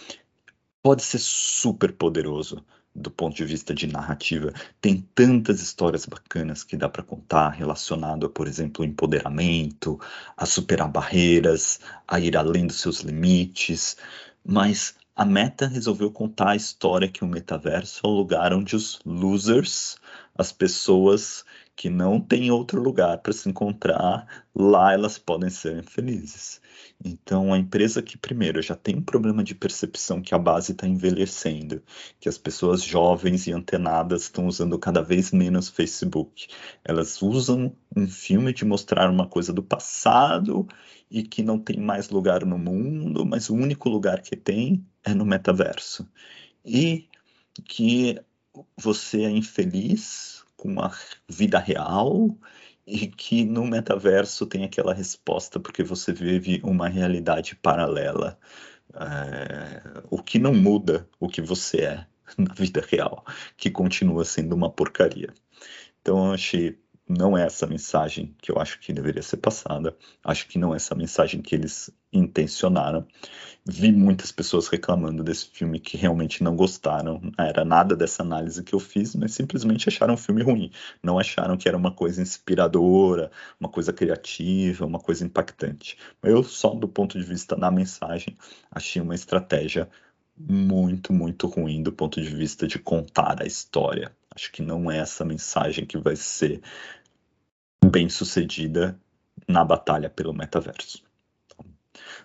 pode 0.82 1.02
ser 1.02 1.18
super 1.18 1.92
poderoso 1.92 2.64
do 2.94 3.10
ponto 3.10 3.36
de 3.36 3.44
vista 3.44 3.74
de 3.74 3.86
narrativa. 3.86 4.52
Tem 4.80 5.00
tantas 5.14 5.60
histórias 5.60 6.04
bacanas 6.06 6.64
que 6.64 6.76
dá 6.76 6.88
para 6.88 7.02
contar 7.02 7.50
relacionado 7.50 8.26
a, 8.26 8.30
por 8.30 8.46
exemplo, 8.48 8.84
empoderamento, 8.84 10.00
a 10.36 10.44
superar 10.46 10.88
barreiras, 10.88 11.80
a 12.06 12.18
ir 12.18 12.36
além 12.36 12.66
dos 12.66 12.80
seus 12.80 13.00
limites, 13.00 13.96
mas 14.44 14.94
a 15.14 15.24
Meta 15.24 15.66
resolveu 15.66 16.10
contar 16.10 16.50
a 16.50 16.56
história 16.56 17.08
que 17.08 17.24
o 17.24 17.26
metaverso 17.26 18.00
é 18.04 18.08
o 18.08 18.12
lugar 18.12 18.52
onde 18.52 18.76
os 18.76 19.00
losers, 19.04 19.96
as 20.36 20.52
pessoas 20.52 21.44
que 21.78 21.88
não 21.88 22.20
têm 22.20 22.50
outro 22.50 22.82
lugar 22.82 23.18
para 23.18 23.32
se 23.32 23.48
encontrar, 23.48 24.26
lá 24.52 24.92
elas 24.92 25.16
podem 25.16 25.48
ser 25.48 25.84
felizes. 25.84 26.60
Então, 27.04 27.54
a 27.54 27.58
empresa 27.58 28.02
que, 28.02 28.18
primeiro, 28.18 28.60
já 28.60 28.74
tem 28.74 28.96
um 28.96 29.00
problema 29.00 29.44
de 29.44 29.54
percepção 29.54 30.20
que 30.20 30.34
a 30.34 30.38
base 30.40 30.72
está 30.72 30.88
envelhecendo, 30.88 31.80
que 32.18 32.28
as 32.28 32.36
pessoas 32.36 32.82
jovens 32.82 33.46
e 33.46 33.52
antenadas 33.52 34.22
estão 34.22 34.48
usando 34.48 34.76
cada 34.76 35.00
vez 35.00 35.30
menos 35.30 35.68
Facebook. 35.68 36.48
Elas 36.84 37.22
usam 37.22 37.72
um 37.94 38.08
filme 38.08 38.52
de 38.52 38.64
mostrar 38.64 39.08
uma 39.08 39.28
coisa 39.28 39.52
do 39.52 39.62
passado 39.62 40.66
e 41.08 41.22
que 41.22 41.44
não 41.44 41.60
tem 41.60 41.78
mais 41.78 42.10
lugar 42.10 42.44
no 42.44 42.58
mundo, 42.58 43.24
mas 43.24 43.48
o 43.48 43.54
único 43.54 43.88
lugar 43.88 44.20
que 44.20 44.34
tem 44.34 44.84
é 45.04 45.14
no 45.14 45.24
metaverso. 45.24 46.08
E 46.64 47.08
que 47.64 48.18
você 48.76 49.22
é 49.22 49.30
infeliz 49.30 50.37
com 50.58 50.80
a 50.80 50.92
vida 51.28 51.58
real 51.58 52.36
e 52.86 53.06
que 53.06 53.44
no 53.44 53.64
metaverso 53.64 54.46
tem 54.46 54.64
aquela 54.64 54.92
resposta 54.92 55.58
porque 55.60 55.82
você 55.82 56.12
vive 56.12 56.60
uma 56.64 56.88
realidade 56.88 57.56
paralela. 57.56 58.38
É, 58.94 60.02
o 60.10 60.22
que 60.22 60.38
não 60.38 60.54
muda 60.54 61.08
o 61.20 61.28
que 61.28 61.40
você 61.40 61.82
é 61.82 62.06
na 62.36 62.52
vida 62.54 62.84
real, 62.86 63.24
que 63.56 63.70
continua 63.70 64.24
sendo 64.24 64.54
uma 64.54 64.70
porcaria. 64.70 65.32
Então 66.00 66.26
eu 66.26 66.34
achei 66.34 66.78
não 67.08 67.36
é 67.36 67.46
essa 67.46 67.66
mensagem 67.66 68.34
que 68.40 68.52
eu 68.52 68.58
acho 68.58 68.78
que 68.80 68.92
deveria 68.92 69.22
ser 69.22 69.38
passada. 69.38 69.96
Acho 70.22 70.46
que 70.46 70.58
não 70.58 70.74
é 70.74 70.76
essa 70.76 70.94
mensagem 70.94 71.40
que 71.40 71.54
eles 71.54 71.90
intencionaram. 72.12 73.06
Vi 73.64 73.90
muitas 73.92 74.30
pessoas 74.30 74.68
reclamando 74.68 75.24
desse 75.24 75.46
filme 75.46 75.80
que 75.80 75.96
realmente 75.96 76.42
não 76.42 76.54
gostaram. 76.54 77.20
Não 77.22 77.44
era 77.44 77.64
nada 77.64 77.96
dessa 77.96 78.22
análise 78.22 78.62
que 78.62 78.74
eu 78.74 78.80
fiz, 78.80 79.14
mas 79.14 79.32
simplesmente 79.32 79.88
acharam 79.88 80.14
o 80.14 80.18
filme 80.18 80.42
ruim. 80.42 80.70
Não 81.02 81.18
acharam 81.18 81.56
que 81.56 81.68
era 81.68 81.76
uma 81.76 81.92
coisa 81.92 82.20
inspiradora, 82.20 83.30
uma 83.58 83.68
coisa 83.68 83.92
criativa, 83.92 84.84
uma 84.84 84.98
coisa 84.98 85.24
impactante. 85.24 85.96
Eu, 86.22 86.42
só 86.42 86.74
do 86.74 86.88
ponto 86.88 87.18
de 87.18 87.24
vista 87.24 87.56
da 87.56 87.70
mensagem, 87.70 88.36
achei 88.70 89.00
uma 89.00 89.14
estratégia 89.14 89.88
muito, 90.36 91.12
muito 91.12 91.46
ruim 91.46 91.82
do 91.82 91.92
ponto 91.92 92.20
de 92.20 92.28
vista 92.28 92.66
de 92.66 92.78
contar 92.78 93.42
a 93.42 93.46
história. 93.46 94.12
Acho 94.34 94.52
que 94.52 94.62
não 94.62 94.88
é 94.90 94.98
essa 94.98 95.24
mensagem 95.24 95.84
que 95.84 95.98
vai 95.98 96.14
ser 96.14 96.62
bem 97.84 98.08
sucedida 98.08 99.00
na 99.46 99.64
batalha 99.64 100.10
pelo 100.10 100.32
metaverso. 100.32 101.02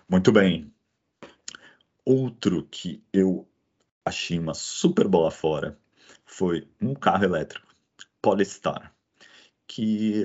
Muito 0.08 0.30
bem. 0.32 0.72
Outro 2.04 2.66
que 2.70 3.02
eu 3.12 3.48
achei 4.04 4.38
uma 4.38 4.54
super 4.54 5.08
bola 5.08 5.30
fora 5.30 5.78
foi 6.26 6.68
um 6.80 6.94
carro 6.94 7.24
elétrico, 7.24 7.66
Polestar, 8.20 8.94
que 9.66 10.24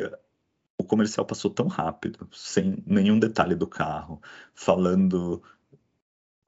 o 0.78 0.84
comercial 0.84 1.26
passou 1.26 1.52
tão 1.52 1.68
rápido, 1.68 2.28
sem 2.32 2.84
nenhum 2.86 3.20
detalhe 3.20 3.56
do 3.56 3.68
carro, 3.68 4.22
falando 4.54 5.42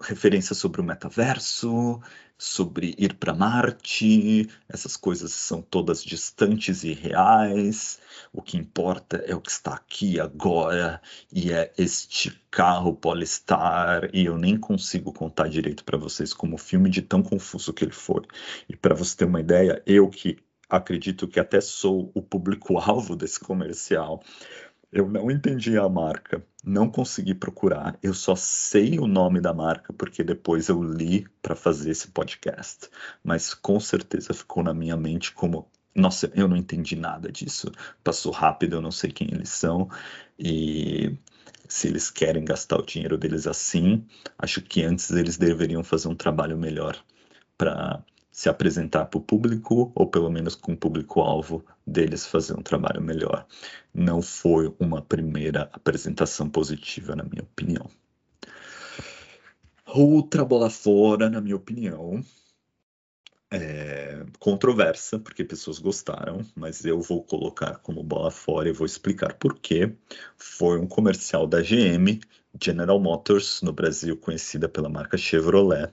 referência 0.01 0.55
sobre 0.55 0.81
o 0.81 0.83
metaverso, 0.83 2.01
sobre 2.37 2.95
ir 2.97 3.13
para 3.13 3.35
Marte, 3.35 4.49
essas 4.67 4.97
coisas 4.97 5.31
são 5.31 5.61
todas 5.61 6.03
distantes 6.03 6.83
e 6.83 6.91
reais. 6.91 7.99
O 8.33 8.41
que 8.41 8.57
importa 8.57 9.17
é 9.27 9.35
o 9.35 9.39
que 9.39 9.51
está 9.51 9.75
aqui 9.75 10.19
agora 10.19 10.99
e 11.31 11.51
é 11.51 11.71
este 11.77 12.31
carro 12.49 12.95
Polestar 12.95 14.09
e 14.11 14.25
eu 14.25 14.37
nem 14.37 14.57
consigo 14.57 15.13
contar 15.13 15.49
direito 15.49 15.83
para 15.83 15.99
vocês 15.99 16.33
como 16.33 16.57
filme 16.57 16.89
de 16.89 17.03
tão 17.03 17.21
confuso 17.21 17.71
que 17.73 17.85
ele 17.85 17.93
foi. 17.93 18.23
E 18.67 18.75
para 18.75 18.95
você 18.95 19.17
ter 19.17 19.25
uma 19.25 19.39
ideia, 19.39 19.81
eu 19.85 20.09
que 20.09 20.39
acredito 20.67 21.27
que 21.27 21.39
até 21.39 21.59
sou 21.59 22.09
o 22.15 22.21
público-alvo 22.21 23.15
desse 23.15 23.39
comercial, 23.39 24.23
eu 24.91 25.09
não 25.09 25.31
entendi 25.31 25.77
a 25.77 25.87
marca, 25.87 26.43
não 26.63 26.89
consegui 26.89 27.33
procurar. 27.33 27.97
Eu 28.03 28.13
só 28.13 28.35
sei 28.35 28.99
o 28.99 29.07
nome 29.07 29.39
da 29.39 29.53
marca 29.53 29.93
porque 29.93 30.23
depois 30.23 30.67
eu 30.67 30.83
li 30.83 31.25
para 31.41 31.55
fazer 31.55 31.91
esse 31.91 32.09
podcast. 32.09 32.89
Mas 33.23 33.53
com 33.53 33.79
certeza 33.79 34.33
ficou 34.33 34.63
na 34.63 34.73
minha 34.73 34.97
mente 34.97 35.31
como 35.31 35.67
nossa, 35.93 36.31
eu 36.35 36.47
não 36.47 36.55
entendi 36.55 36.95
nada 36.95 37.31
disso. 37.31 37.71
Passou 38.03 38.31
rápido, 38.31 38.77
eu 38.77 38.81
não 38.81 38.91
sei 38.91 39.11
quem 39.11 39.27
eles 39.31 39.49
são. 39.49 39.89
E 40.39 41.17
se 41.67 41.87
eles 41.87 42.09
querem 42.09 42.43
gastar 42.45 42.77
o 42.77 42.85
dinheiro 42.85 43.17
deles 43.17 43.47
assim, 43.47 44.05
acho 44.37 44.61
que 44.61 44.83
antes 44.83 45.11
eles 45.11 45.37
deveriam 45.37 45.83
fazer 45.83 46.07
um 46.07 46.15
trabalho 46.15 46.57
melhor 46.57 46.97
para 47.57 48.03
se 48.31 48.47
apresentar 48.47 49.05
para 49.05 49.17
o 49.17 49.21
público, 49.21 49.91
ou 49.93 50.07
pelo 50.07 50.29
menos 50.29 50.55
com 50.55 50.71
o 50.71 50.77
público-alvo 50.77 51.65
deles 51.85 52.25
fazer 52.25 52.57
um 52.57 52.63
trabalho 52.63 53.01
melhor. 53.01 53.45
Não 53.93 54.21
foi 54.21 54.73
uma 54.79 55.01
primeira 55.01 55.69
apresentação 55.73 56.49
positiva, 56.49 57.15
na 57.15 57.23
minha 57.23 57.43
opinião. 57.43 57.89
Outra 59.85 60.45
bola 60.45 60.69
fora, 60.69 61.29
na 61.29 61.41
minha 61.41 61.57
opinião, 61.57 62.23
é 63.51 64.25
controversa, 64.39 65.19
porque 65.19 65.43
pessoas 65.43 65.77
gostaram, 65.77 66.39
mas 66.55 66.85
eu 66.85 67.01
vou 67.01 67.21
colocar 67.21 67.75
como 67.79 68.01
bola 68.01 68.31
fora 68.31 68.69
e 68.69 68.71
vou 68.71 68.85
explicar 68.85 69.33
por 69.33 69.59
quê. 69.59 69.93
Foi 70.37 70.79
um 70.79 70.87
comercial 70.87 71.45
da 71.45 71.61
GM, 71.61 72.21
General 72.61 72.97
Motors, 72.97 73.61
no 73.61 73.73
Brasil 73.73 74.15
conhecida 74.15 74.69
pela 74.69 74.87
marca 74.87 75.17
Chevrolet, 75.17 75.91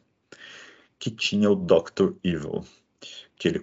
que 0.98 1.10
tinha 1.10 1.50
o 1.50 1.56
Dr. 1.56 2.12
Evil, 2.24 2.64
aquele 3.36 3.62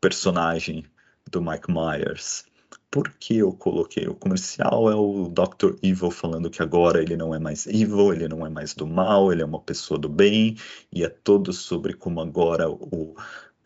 personagem 0.00 0.84
do 1.30 1.40
Mike 1.40 1.70
Myers. 1.70 2.44
Por 2.90 3.10
que 3.14 3.38
eu 3.38 3.52
coloquei? 3.52 4.06
O 4.08 4.14
comercial 4.14 4.90
é 4.90 4.94
o 4.94 5.28
Dr. 5.28 5.76
Evil 5.82 6.10
falando 6.10 6.50
que 6.50 6.62
agora 6.62 7.02
ele 7.02 7.16
não 7.16 7.34
é 7.34 7.38
mais 7.38 7.66
evil, 7.66 8.12
ele 8.12 8.28
não 8.28 8.46
é 8.46 8.48
mais 8.48 8.74
do 8.74 8.86
mal, 8.86 9.30
ele 9.30 9.42
é 9.42 9.44
uma 9.44 9.60
pessoa 9.60 9.98
do 9.98 10.08
bem, 10.08 10.56
e 10.92 11.04
é 11.04 11.08
todo 11.08 11.52
sobre 11.52 11.92
como 11.94 12.20
agora 12.20 12.70
o 12.70 13.14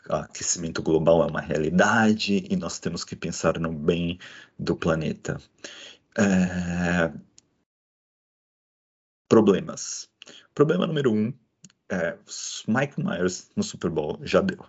aquecimento 0.09 0.83
global 0.83 1.23
é 1.23 1.27
uma 1.27 1.41
realidade 1.41 2.45
e 2.51 2.57
nós 2.57 2.79
temos 2.79 3.05
que 3.05 3.15
pensar 3.15 3.59
no 3.59 3.73
bem 3.73 4.19
do 4.59 4.77
planeta. 4.77 5.41
É... 6.19 7.13
Problemas. 9.29 10.09
Problema 10.55 10.87
número 10.87 11.13
um 11.13 11.33
é, 11.93 12.17
Mike 12.67 12.99
Myers 12.99 13.51
no 13.55 13.63
Super 13.63 13.91
Bowl 13.91 14.19
já 14.23 14.41
deu. 14.41 14.65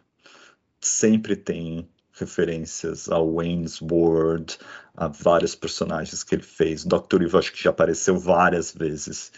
Sempre 0.82 1.38
tem 1.38 1.88
referências 2.12 3.10
ao 3.10 3.36
Wayne's 3.36 3.82
World, 3.82 4.58
a 4.94 5.08
vários 5.08 5.56
personagens 5.56 6.22
que 6.22 6.36
ele 6.36 6.44
fez. 6.44 6.84
Dr. 6.84 7.22
Evil 7.22 7.40
acho 7.40 7.54
que 7.54 7.64
já 7.64 7.70
apareceu 7.70 8.20
várias 8.20 8.74
vezes. 8.74 9.32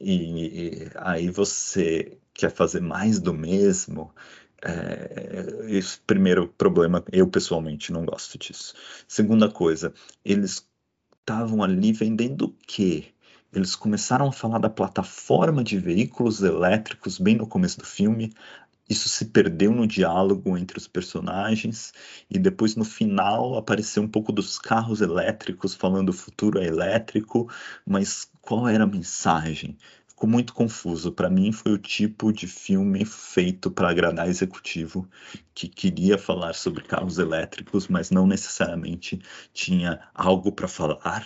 E, 0.00 0.82
e 0.82 0.90
aí 0.96 1.30
você 1.30 2.18
quer 2.34 2.50
fazer 2.50 2.80
mais 2.80 3.20
do 3.20 3.32
mesmo. 3.32 4.12
É, 4.60 5.68
esse 5.68 6.00
primeiro 6.00 6.48
problema, 6.48 7.04
eu 7.12 7.28
pessoalmente 7.28 7.92
não 7.92 8.04
gosto 8.04 8.36
disso. 8.36 8.74
Segunda 9.06 9.48
coisa, 9.48 9.94
eles 10.24 10.66
estavam 11.20 11.62
ali 11.62 11.92
vendendo 11.92 12.46
o 12.46 12.54
quê? 12.66 13.12
Eles 13.52 13.74
começaram 13.74 14.28
a 14.28 14.32
falar 14.32 14.58
da 14.58 14.68
plataforma 14.70 15.64
de 15.64 15.78
veículos 15.78 16.42
elétricos 16.42 17.18
bem 17.18 17.36
no 17.36 17.46
começo 17.46 17.78
do 17.78 17.86
filme. 17.86 18.32
Isso 18.88 19.08
se 19.08 19.26
perdeu 19.26 19.72
no 19.72 19.86
diálogo 19.86 20.56
entre 20.56 20.78
os 20.78 20.86
personagens 20.86 21.92
e 22.30 22.38
depois 22.38 22.76
no 22.76 22.84
final 22.84 23.56
apareceu 23.56 24.02
um 24.02 24.08
pouco 24.08 24.32
dos 24.32 24.58
carros 24.58 25.00
elétricos 25.00 25.74
falando 25.74 26.10
o 26.10 26.12
futuro 26.12 26.58
é 26.58 26.66
elétrico, 26.66 27.50
mas 27.86 28.30
qual 28.40 28.68
era 28.68 28.84
a 28.84 28.86
mensagem? 28.86 29.76
Ficou 30.18 30.28
muito 30.28 30.52
confuso. 30.52 31.12
Para 31.12 31.30
mim, 31.30 31.52
foi 31.52 31.72
o 31.72 31.78
tipo 31.78 32.32
de 32.32 32.48
filme 32.48 33.04
feito 33.04 33.70
para 33.70 33.88
agradar 33.88 34.28
executivo 34.28 35.08
que 35.54 35.68
queria 35.68 36.18
falar 36.18 36.54
sobre 36.54 36.82
carros 36.82 37.18
elétricos, 37.18 37.86
mas 37.86 38.10
não 38.10 38.26
necessariamente 38.26 39.20
tinha 39.52 40.00
algo 40.12 40.50
para 40.50 40.66
falar. 40.66 41.24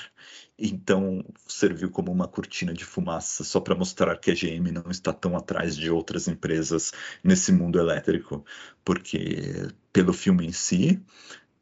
Então, 0.58 1.24
serviu 1.48 1.90
como 1.90 2.12
uma 2.12 2.28
cortina 2.28 2.74
de 2.74 2.84
fumaça 2.84 3.42
só 3.42 3.60
para 3.60 3.74
mostrar 3.74 4.14
que 4.18 4.30
a 4.30 4.34
GM 4.34 4.70
não 4.70 4.90
está 4.90 5.10
tão 5.10 5.34
atrás 5.38 5.74
de 5.74 5.90
outras 5.90 6.28
empresas 6.28 6.92
nesse 7.24 7.50
mundo 7.50 7.78
elétrico, 7.78 8.44
porque 8.84 9.70
pelo 9.90 10.12
filme 10.12 10.46
em 10.46 10.52
si, 10.52 11.02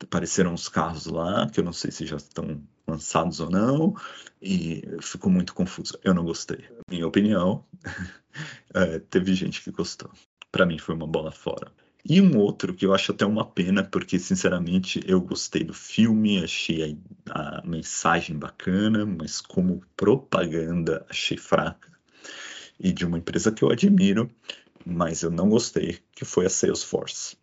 apareceram 0.03 0.53
uns 0.53 0.69
carros 0.69 1.07
lá, 1.07 1.49
que 1.49 1.61
eu 1.61 1.64
não 1.64 1.73
sei 1.73 1.93
se 1.93 2.05
já 2.07 2.16
estão 2.16 2.61
lançados 2.90 3.40
ou 3.40 3.50
não, 3.50 3.94
e 4.42 4.83
ficou 5.00 5.31
muito 5.31 5.55
confuso. 5.55 5.98
Eu 6.05 6.14
não 6.14 6.24
gostei. 6.24 6.64
Minha 6.90 7.07
opinião, 7.07 7.64
é, 8.74 8.98
teve 8.98 9.35
gente 9.35 9.62
que 9.62 9.70
gostou. 9.70 10.11
Para 10.50 10.66
mim 10.66 10.79
foi 10.79 10.94
uma 10.94 11.07
bola 11.07 11.31
fora. 11.31 11.72
E 12.05 12.20
um 12.20 12.38
outro 12.38 12.74
que 12.74 12.87
eu 12.87 12.94
acho 12.94 13.12
até 13.12 13.26
uma 13.26 13.44
pena, 13.44 13.85
porque 13.85 14.18
sinceramente 14.18 15.03
eu 15.07 15.20
gostei 15.20 15.62
do 15.62 15.74
filme, 15.74 16.42
achei 16.42 16.98
a, 17.29 17.59
a 17.59 17.66
mensagem 17.66 18.38
bacana, 18.38 19.05
mas 19.05 19.40
como 19.40 19.83
propaganda 19.96 21.05
achei 21.11 21.37
fraca. 21.37 21.90
E 22.79 22.92
de 22.92 23.05
uma 23.05 23.18
empresa 23.18 23.53
que 23.53 23.62
eu 23.62 23.70
admiro, 23.70 24.31
mas 24.85 25.22
eu 25.22 25.31
não 25.31 25.48
gostei, 25.48 25.98
que 26.12 26.24
foi 26.24 26.46
a 26.46 26.50
Salesforce. 26.50 27.37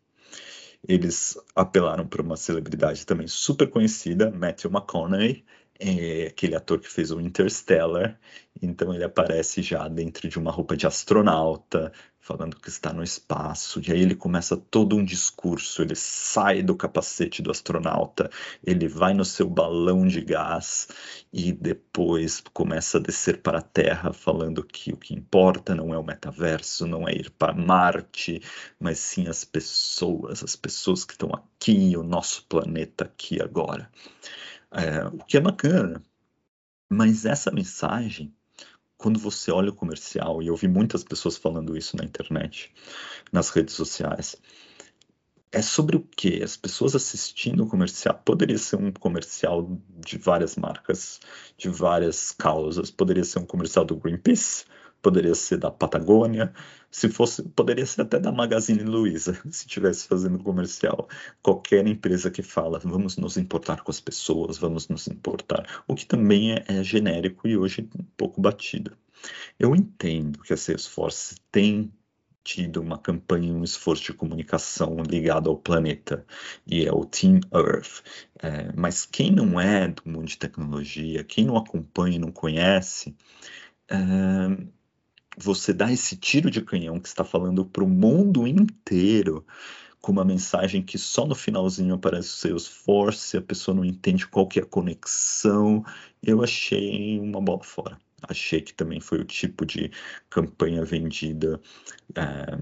Eles 0.88 1.38
apelaram 1.56 2.08
para 2.08 2.22
uma 2.22 2.36
celebridade 2.36 3.06
também 3.06 3.28
super 3.28 3.70
conhecida, 3.70 4.32
Matthew 4.32 4.72
McConaughey, 4.72 5.46
é 5.80 6.28
aquele 6.28 6.56
ator 6.56 6.80
que 6.80 6.90
fez 6.90 7.12
o 7.12 7.20
Interstellar, 7.20 8.20
então 8.62 8.94
ele 8.94 9.04
aparece 9.04 9.62
já 9.62 9.88
dentro 9.88 10.28
de 10.28 10.40
uma 10.40 10.52
roupa 10.52 10.76
de 10.76 10.88
astronauta, 10.88 11.92
falando 12.20 12.58
que 12.58 12.68
está 12.68 12.92
no 12.92 13.04
espaço, 13.04 13.82
e 13.88 13.90
aí 13.90 14.02
ele 14.02 14.14
começa 14.14 14.58
todo 14.58 14.98
um 14.98 15.06
discurso, 15.06 15.82
ele 15.82 15.96
sai 15.96 16.62
do 16.62 16.76
capacete 16.76 17.42
do 17.42 17.50
astronauta, 17.50 18.30
ele 18.62 18.86
vai 18.86 19.14
no 19.14 19.24
seu 19.24 19.50
balão 19.50 20.06
de 20.06 20.20
gás. 20.20 20.90
E 21.32 21.54
depois 21.54 22.44
começa 22.54 22.98
a 22.98 23.02
descer 23.02 23.42
para 23.42 23.60
a 23.60 23.62
Terra, 23.62 24.12
falando 24.12 24.62
que 24.62 24.92
o 24.92 24.98
que 24.98 25.14
importa 25.14 25.74
não 25.74 25.94
é 25.94 25.98
o 25.98 26.04
metaverso, 26.04 26.86
não 26.86 27.08
é 27.08 27.14
ir 27.14 27.30
para 27.32 27.54
Marte, 27.54 28.42
mas 28.78 29.00
sim 29.00 29.28
as 29.28 29.46
pessoas, 29.46 30.44
as 30.44 30.56
pessoas 30.56 31.06
que 31.06 31.14
estão 31.14 31.30
aqui, 31.34 31.96
o 31.96 32.04
nosso 32.04 32.46
planeta 32.48 33.06
aqui 33.06 33.42
agora. 33.42 33.90
É, 34.72 35.06
o 35.06 35.18
que 35.26 35.38
é 35.38 35.42
bacana. 35.42 36.04
Mas 36.90 37.26
essa 37.26 37.52
mensagem, 37.52 38.34
quando 38.98 39.20
você 39.20 39.52
olha 39.52 39.70
o 39.70 39.76
comercial, 39.76 40.42
e 40.42 40.48
eu 40.48 40.56
vi 40.56 40.68
muitas 40.68 41.04
pessoas 41.04 41.38
falando 41.38 41.78
isso 41.78 41.96
na 41.98 42.04
internet, 42.04 42.74
nas 43.32 43.50
redes 43.50 43.76
sociais, 43.76 44.36
é 45.52 45.62
sobre 45.62 45.96
o 45.96 46.02
quê? 46.16 46.42
As 46.44 46.58
pessoas 46.58 46.96
assistindo 46.96 47.64
o 47.64 47.68
comercial. 47.68 48.22
Poderia 48.26 48.58
ser 48.58 48.76
um 48.76 48.92
comercial 48.92 49.80
de 49.90 50.18
várias 50.18 50.56
marcas, 50.56 51.20
de 51.58 51.70
várias 51.70 52.32
causas. 52.32 52.92
Poderia 52.92 53.24
ser 53.24 53.40
um 53.40 53.46
comercial 53.46 53.86
do 53.86 53.96
Greenpeace, 53.96 54.66
poderia 55.08 55.34
ser 55.34 55.58
da 55.58 55.72
Patagônia, 55.72 56.52
se 56.92 57.08
fosse, 57.08 57.42
poderia 57.42 57.86
ser 57.86 58.02
até 58.02 58.20
da 58.20 58.30
Magazine 58.30 58.84
Luiza, 58.84 59.34
se 59.50 59.66
estivesse 59.66 60.06
fazendo 60.06 60.38
comercial. 60.38 61.08
Qualquer 61.42 61.88
empresa 61.88 62.30
que 62.30 62.44
fala, 62.44 62.78
vamos 62.80 63.16
nos 63.16 63.38
importar 63.38 63.84
com 63.84 63.90
as 63.90 64.02
pessoas, 64.02 64.58
vamos 64.58 64.90
nos 64.90 65.08
importar, 65.08 65.82
o 65.88 65.96
que 65.96 66.06
também 66.06 66.52
é, 66.52 66.66
é 66.68 66.84
genérico 66.84 67.48
e 67.48 67.56
hoje 67.56 67.90
um 67.98 68.04
pouco 68.18 68.42
batido. 68.42 68.98
Eu 69.58 69.74
entendo 69.74 70.40
que 70.40 70.52
a 70.52 70.58
Salesforce 70.58 71.38
tem 71.50 71.90
tido 72.44 72.82
uma 72.82 72.98
campanha, 72.98 73.54
um 73.54 73.64
esforço 73.64 74.04
de 74.04 74.14
comunicação 74.14 75.02
ligado 75.10 75.50
ao 75.50 75.56
planeta, 75.56 76.26
e 76.66 76.86
é 76.86 76.92
o 76.92 77.06
Team 77.06 77.40
Earth. 77.54 78.04
É, 78.42 78.74
mas 78.76 79.06
quem 79.06 79.32
não 79.32 79.60
é 79.60 79.88
do 79.88 80.02
mundo 80.06 80.28
de 80.28 80.38
tecnologia, 80.38 81.24
quem 81.24 81.46
não 81.46 81.56
acompanha 81.56 82.18
e 82.18 82.20
não 82.20 82.32
conhece, 82.32 83.16
é, 83.90 84.77
você 85.38 85.72
dá 85.72 85.92
esse 85.92 86.18
tiro 86.18 86.50
de 86.50 86.62
canhão 86.62 87.00
que 87.00 87.08
está 87.08 87.24
falando 87.24 87.64
para 87.64 87.84
o 87.84 87.88
mundo 87.88 88.48
inteiro, 88.48 89.46
com 90.02 90.12
uma 90.12 90.26
mensagem 90.26 90.82
que 90.82 90.98
só 90.98 91.26
no 91.26 91.36
finalzinho 91.36 91.96
aparece 91.96 92.30
o 92.30 92.32
Salesforce, 92.32 93.38
a 93.38 93.42
pessoa 93.42 93.76
não 93.76 93.86
entende 93.86 94.28
qual 94.28 94.48
que 94.48 94.60
é 94.60 94.64
a 94.64 94.66
conexão, 94.66 95.86
eu 96.24 96.44
achei 96.44 97.20
uma 97.20 97.42
bola 97.42 97.64
fora. 97.64 97.98
Achei 98.24 98.62
que 98.62 98.74
também 98.74 99.00
foi 99.00 99.20
o 99.20 99.26
tipo 99.26 99.66
de 99.66 99.92
campanha 100.30 100.84
vendida 100.84 101.62
é, 102.16 102.58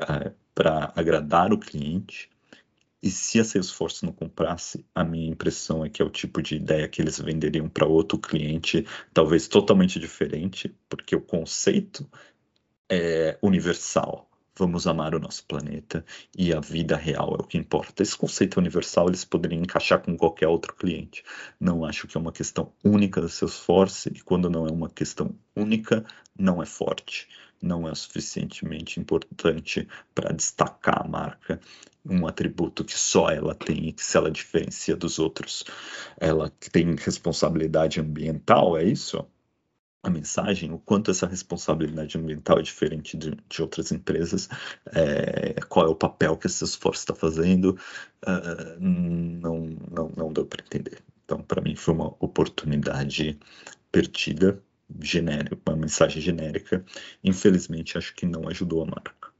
é, 0.00 0.32
para 0.54 0.92
agradar 0.96 1.52
o 1.52 1.58
cliente. 1.58 2.28
E 3.02 3.10
se 3.10 3.38
a 3.38 3.44
Salesforce 3.44 4.04
não 4.04 4.12
comprasse, 4.12 4.84
a 4.94 5.04
minha 5.04 5.30
impressão 5.30 5.84
é 5.84 5.88
que 5.90 6.02
é 6.02 6.04
o 6.04 6.10
tipo 6.10 6.42
de 6.42 6.56
ideia 6.56 6.88
que 6.88 7.00
eles 7.00 7.20
venderiam 7.20 7.68
para 7.68 7.86
outro 7.86 8.18
cliente, 8.18 8.86
talvez 9.12 9.46
totalmente 9.48 10.00
diferente, 10.00 10.74
porque 10.88 11.14
o 11.14 11.20
conceito 11.20 12.08
é 12.90 13.38
universal 13.42 14.28
vamos 14.58 14.86
amar 14.86 15.14
o 15.14 15.20
nosso 15.20 15.44
planeta 15.44 16.04
e 16.36 16.52
a 16.52 16.60
vida 16.60 16.96
real 16.96 17.36
é 17.38 17.42
o 17.42 17.46
que 17.46 17.58
importa. 17.58 18.02
Esse 18.02 18.16
conceito 18.16 18.58
universal 18.58 19.08
eles 19.08 19.24
poderiam 19.24 19.62
encaixar 19.62 20.00
com 20.00 20.16
qualquer 20.16 20.48
outro 20.48 20.74
cliente. 20.74 21.22
Não 21.60 21.84
acho 21.84 22.06
que 22.06 22.16
é 22.16 22.20
uma 22.20 22.32
questão 22.32 22.72
única 22.82 23.20
da 23.20 23.28
Salesforce 23.28 24.10
e 24.14 24.20
quando 24.22 24.48
não 24.48 24.66
é 24.66 24.70
uma 24.70 24.88
questão 24.88 25.34
única, 25.54 26.04
não 26.38 26.62
é 26.62 26.66
forte, 26.66 27.28
não 27.60 27.88
é 27.88 27.94
suficientemente 27.94 29.00
importante 29.00 29.88
para 30.14 30.32
destacar 30.32 31.04
a 31.04 31.08
marca, 31.08 31.60
um 32.04 32.26
atributo 32.26 32.84
que 32.84 32.96
só 32.98 33.30
ela 33.30 33.54
tem 33.54 33.88
e 33.88 33.92
que 33.92 34.04
se 34.04 34.16
ela 34.16 34.30
diferencia 34.30 34.96
dos 34.96 35.18
outros, 35.18 35.64
ela 36.18 36.50
tem 36.70 36.94
responsabilidade 36.94 38.00
ambiental, 38.00 38.76
é 38.76 38.84
isso? 38.84 39.26
a 40.06 40.10
mensagem, 40.10 40.72
o 40.72 40.78
quanto 40.78 41.10
essa 41.10 41.26
responsabilidade 41.26 42.16
ambiental 42.16 42.60
é 42.60 42.62
diferente 42.62 43.16
de, 43.16 43.36
de 43.48 43.62
outras 43.62 43.90
empresas, 43.90 44.48
é, 44.92 45.54
qual 45.68 45.86
é 45.86 45.88
o 45.88 45.96
papel 45.96 46.36
que 46.36 46.46
a 46.46 46.50
Salesforce 46.50 47.00
está 47.00 47.14
fazendo, 47.14 47.76
uh, 48.24 48.80
não, 48.80 49.76
não, 49.90 50.12
não 50.16 50.32
deu 50.32 50.46
para 50.46 50.64
entender. 50.64 51.02
Então, 51.24 51.42
para 51.42 51.60
mim, 51.60 51.74
foi 51.74 51.92
uma 51.92 52.14
oportunidade 52.20 53.36
perdida, 53.90 54.62
genérica, 55.00 55.58
uma 55.66 55.76
mensagem 55.76 56.20
genérica. 56.22 56.84
Infelizmente, 57.22 57.98
acho 57.98 58.14
que 58.14 58.26
não 58.26 58.48
ajudou 58.48 58.82
a 58.82 58.86
marca. 58.86 59.30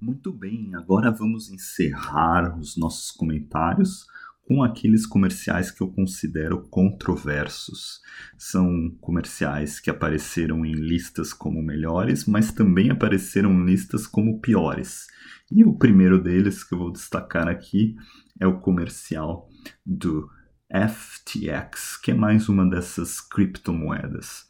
Muito 0.00 0.32
bem, 0.32 0.74
agora 0.76 1.10
vamos 1.10 1.50
encerrar 1.50 2.56
os 2.56 2.76
nossos 2.76 3.10
comentários 3.10 4.06
com 4.48 4.62
aqueles 4.62 5.04
comerciais 5.04 5.70
que 5.70 5.82
eu 5.82 5.88
considero 5.88 6.66
controversos. 6.70 8.00
São 8.38 8.90
comerciais 9.00 9.78
que 9.78 9.90
apareceram 9.90 10.64
em 10.64 10.72
listas 10.72 11.34
como 11.34 11.60
melhores, 11.60 12.24
mas 12.24 12.50
também 12.50 12.90
apareceram 12.90 13.52
em 13.52 13.66
listas 13.66 14.06
como 14.06 14.40
piores. 14.40 15.06
E 15.50 15.64
o 15.64 15.74
primeiro 15.74 16.22
deles 16.22 16.64
que 16.64 16.74
eu 16.74 16.78
vou 16.78 16.92
destacar 16.92 17.46
aqui 17.46 17.94
é 18.40 18.46
o 18.46 18.60
comercial 18.60 19.50
do 19.84 20.30
FTX, 20.70 21.96
que 21.96 22.10
é 22.10 22.14
mais 22.14 22.48
uma 22.48 22.68
dessas 22.68 23.20
criptomoedas. 23.20 24.46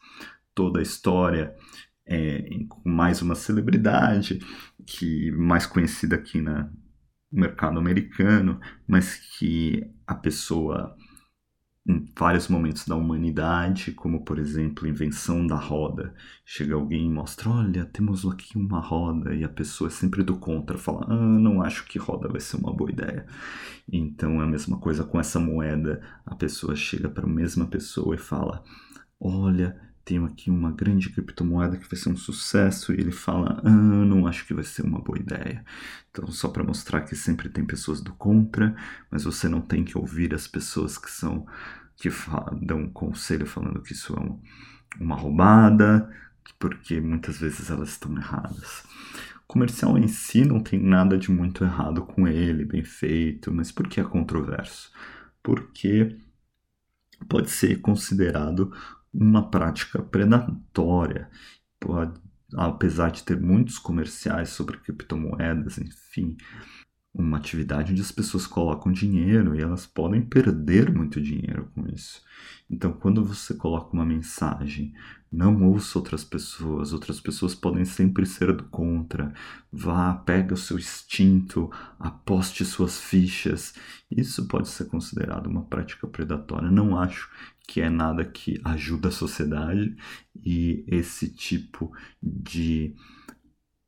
Toda 0.54 0.80
a 0.80 0.82
história 0.82 1.54
é 2.06 2.42
com 2.68 2.88
mais 2.88 3.22
uma 3.22 3.34
celebridade, 3.34 4.40
que 4.86 5.30
mais 5.32 5.66
conhecida 5.66 6.16
aqui 6.16 6.40
na, 6.40 6.70
mercado 7.30 7.78
americano, 7.78 8.58
mas 8.86 9.16
que 9.38 9.84
a 10.06 10.14
pessoa 10.14 10.96
em 11.88 12.06
vários 12.14 12.48
momentos 12.48 12.86
da 12.86 12.94
humanidade, 12.94 13.92
como 13.92 14.22
por 14.22 14.38
exemplo 14.38 14.86
a 14.86 14.90
invenção 14.90 15.46
da 15.46 15.56
roda. 15.56 16.14
Chega 16.44 16.74
alguém 16.74 17.06
e 17.06 17.10
mostra, 17.10 17.48
olha, 17.48 17.86
temos 17.86 18.26
aqui 18.26 18.58
uma 18.58 18.78
roda, 18.78 19.34
e 19.34 19.42
a 19.42 19.48
pessoa 19.48 19.88
é 19.88 19.90
sempre 19.90 20.22
do 20.22 20.36
contra, 20.36 20.76
fala, 20.76 21.06
ah, 21.08 21.16
não 21.16 21.62
acho 21.62 21.86
que 21.86 21.98
roda 21.98 22.28
vai 22.28 22.40
ser 22.40 22.58
uma 22.58 22.74
boa 22.74 22.90
ideia. 22.90 23.26
Então 23.90 24.40
é 24.42 24.44
a 24.44 24.46
mesma 24.46 24.78
coisa 24.78 25.02
com 25.02 25.18
essa 25.18 25.40
moeda, 25.40 26.02
a 26.26 26.34
pessoa 26.34 26.76
chega 26.76 27.08
para 27.08 27.24
a 27.24 27.28
mesma 27.28 27.66
pessoa 27.66 28.14
e 28.14 28.18
fala, 28.18 28.62
olha, 29.18 29.87
tenho 30.08 30.24
aqui 30.24 30.48
uma 30.48 30.72
grande 30.72 31.10
criptomoeda 31.10 31.76
que 31.76 31.86
vai 31.86 32.00
ser 32.00 32.08
um 32.08 32.16
sucesso 32.16 32.94
e 32.94 32.98
ele 32.98 33.12
fala, 33.12 33.60
ah, 33.62 33.70
não 33.70 34.26
acho 34.26 34.46
que 34.46 34.54
vai 34.54 34.64
ser 34.64 34.86
uma 34.86 34.98
boa 34.98 35.18
ideia. 35.18 35.62
Então, 36.10 36.26
só 36.28 36.48
para 36.48 36.64
mostrar 36.64 37.02
que 37.02 37.14
sempre 37.14 37.50
tem 37.50 37.62
pessoas 37.62 38.00
do 38.00 38.14
contra, 38.14 38.74
mas 39.10 39.24
você 39.24 39.50
não 39.50 39.60
tem 39.60 39.84
que 39.84 39.98
ouvir 39.98 40.32
as 40.32 40.48
pessoas 40.48 40.96
que 40.96 41.10
são 41.10 41.46
que 41.94 42.08
dão 42.62 42.78
um 42.78 42.90
conselho 42.90 43.44
falando 43.44 43.82
que 43.82 43.92
isso 43.92 44.14
é 44.14 45.02
uma 45.02 45.16
roubada, 45.16 46.08
porque 46.58 47.00
muitas 47.00 47.38
vezes 47.38 47.68
elas 47.68 47.90
estão 47.90 48.16
erradas. 48.16 48.84
Comercial 49.46 49.98
em 49.98 50.08
si 50.08 50.42
não 50.44 50.60
tem 50.60 50.80
nada 50.80 51.18
de 51.18 51.30
muito 51.30 51.64
errado 51.64 52.02
com 52.02 52.26
ele, 52.26 52.64
bem 52.64 52.84
feito, 52.84 53.52
mas 53.52 53.70
por 53.70 53.86
que 53.88 54.00
é 54.00 54.04
controverso? 54.04 54.90
Porque 55.42 56.16
pode 57.28 57.50
ser 57.50 57.80
considerado 57.80 58.72
uma 59.18 59.50
prática 59.50 60.00
predatória. 60.00 61.28
Apesar 62.56 63.10
de 63.10 63.24
ter 63.24 63.38
muitos 63.38 63.78
comerciais 63.78 64.50
sobre 64.50 64.78
criptomoedas, 64.78 65.78
enfim, 65.78 66.36
uma 67.18 67.36
atividade 67.36 67.90
onde 67.92 68.00
as 68.00 68.12
pessoas 68.12 68.46
colocam 68.46 68.92
dinheiro 68.92 69.56
e 69.56 69.60
elas 69.60 69.84
podem 69.84 70.22
perder 70.22 70.94
muito 70.94 71.20
dinheiro 71.20 71.68
com 71.74 71.86
isso. 71.88 72.22
Então, 72.70 72.92
quando 72.92 73.24
você 73.24 73.54
coloca 73.54 73.92
uma 73.92 74.04
mensagem, 74.04 74.94
não 75.30 75.62
ouça 75.64 75.98
outras 75.98 76.22
pessoas, 76.22 76.92
outras 76.92 77.20
pessoas 77.20 77.54
podem 77.54 77.84
sempre 77.84 78.24
ser 78.24 78.52
do 78.54 78.64
contra. 78.64 79.32
Vá, 79.72 80.14
pega 80.14 80.54
o 80.54 80.56
seu 80.56 80.78
instinto, 80.78 81.70
aposte 81.98 82.64
suas 82.64 83.00
fichas. 83.00 83.74
Isso 84.10 84.46
pode 84.46 84.68
ser 84.68 84.84
considerado 84.84 85.48
uma 85.48 85.64
prática 85.64 86.06
predatória. 86.06 86.70
Não 86.70 86.96
acho 86.96 87.28
que 87.66 87.80
é 87.80 87.90
nada 87.90 88.24
que 88.24 88.60
ajuda 88.64 89.08
a 89.08 89.12
sociedade 89.12 89.96
e 90.36 90.84
esse 90.86 91.28
tipo 91.28 91.92
de 92.22 92.94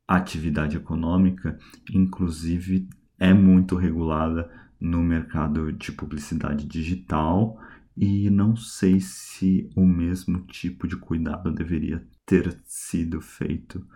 atividade 0.07 0.77
econômica, 0.77 1.57
inclusive, 1.90 2.88
é 3.20 3.35
muito 3.35 3.76
regulada 3.76 4.50
no 4.80 5.02
mercado 5.02 5.70
de 5.72 5.92
publicidade 5.92 6.66
digital 6.66 7.61
e 7.94 8.30
não 8.30 8.56
sei 8.56 8.98
se 8.98 9.70
o 9.76 9.87
mesmo 9.87 10.40
tipo 10.46 10.88
de 10.88 10.96
cuidado 10.96 11.52
deveria 11.52 12.02
ter 12.24 12.59
sido 12.64 13.20
feito 13.20 13.87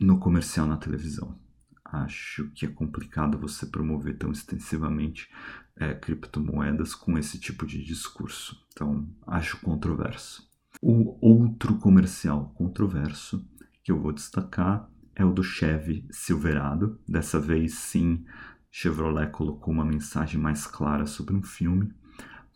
no 0.00 0.20
comercial 0.20 0.68
na 0.68 0.76
televisão. 0.76 1.36
Acho 1.84 2.48
que 2.52 2.64
é 2.64 2.68
complicado 2.68 3.36
você 3.36 3.66
promover 3.66 4.16
tão 4.16 4.30
extensivamente 4.30 5.28
é, 5.74 5.92
criptomoedas 5.92 6.94
com 6.94 7.18
esse 7.18 7.40
tipo 7.40 7.66
de 7.66 7.82
discurso. 7.82 8.64
Então, 8.72 9.08
acho 9.26 9.60
controverso. 9.60 10.48
O 10.80 11.18
outro 11.20 11.76
comercial 11.78 12.52
controverso 12.54 13.44
que 13.82 13.90
eu 13.90 13.98
vou 13.98 14.12
destacar 14.12 14.88
é 15.16 15.24
o 15.24 15.32
do 15.32 15.42
Chevy 15.42 16.06
Silverado. 16.10 17.00
Dessa 17.08 17.40
vez, 17.40 17.74
sim, 17.74 18.24
Chevrolet 18.70 19.30
colocou 19.30 19.74
uma 19.74 19.84
mensagem 19.84 20.40
mais 20.40 20.66
clara 20.66 21.06
sobre 21.06 21.34
um 21.34 21.42
filme, 21.42 21.92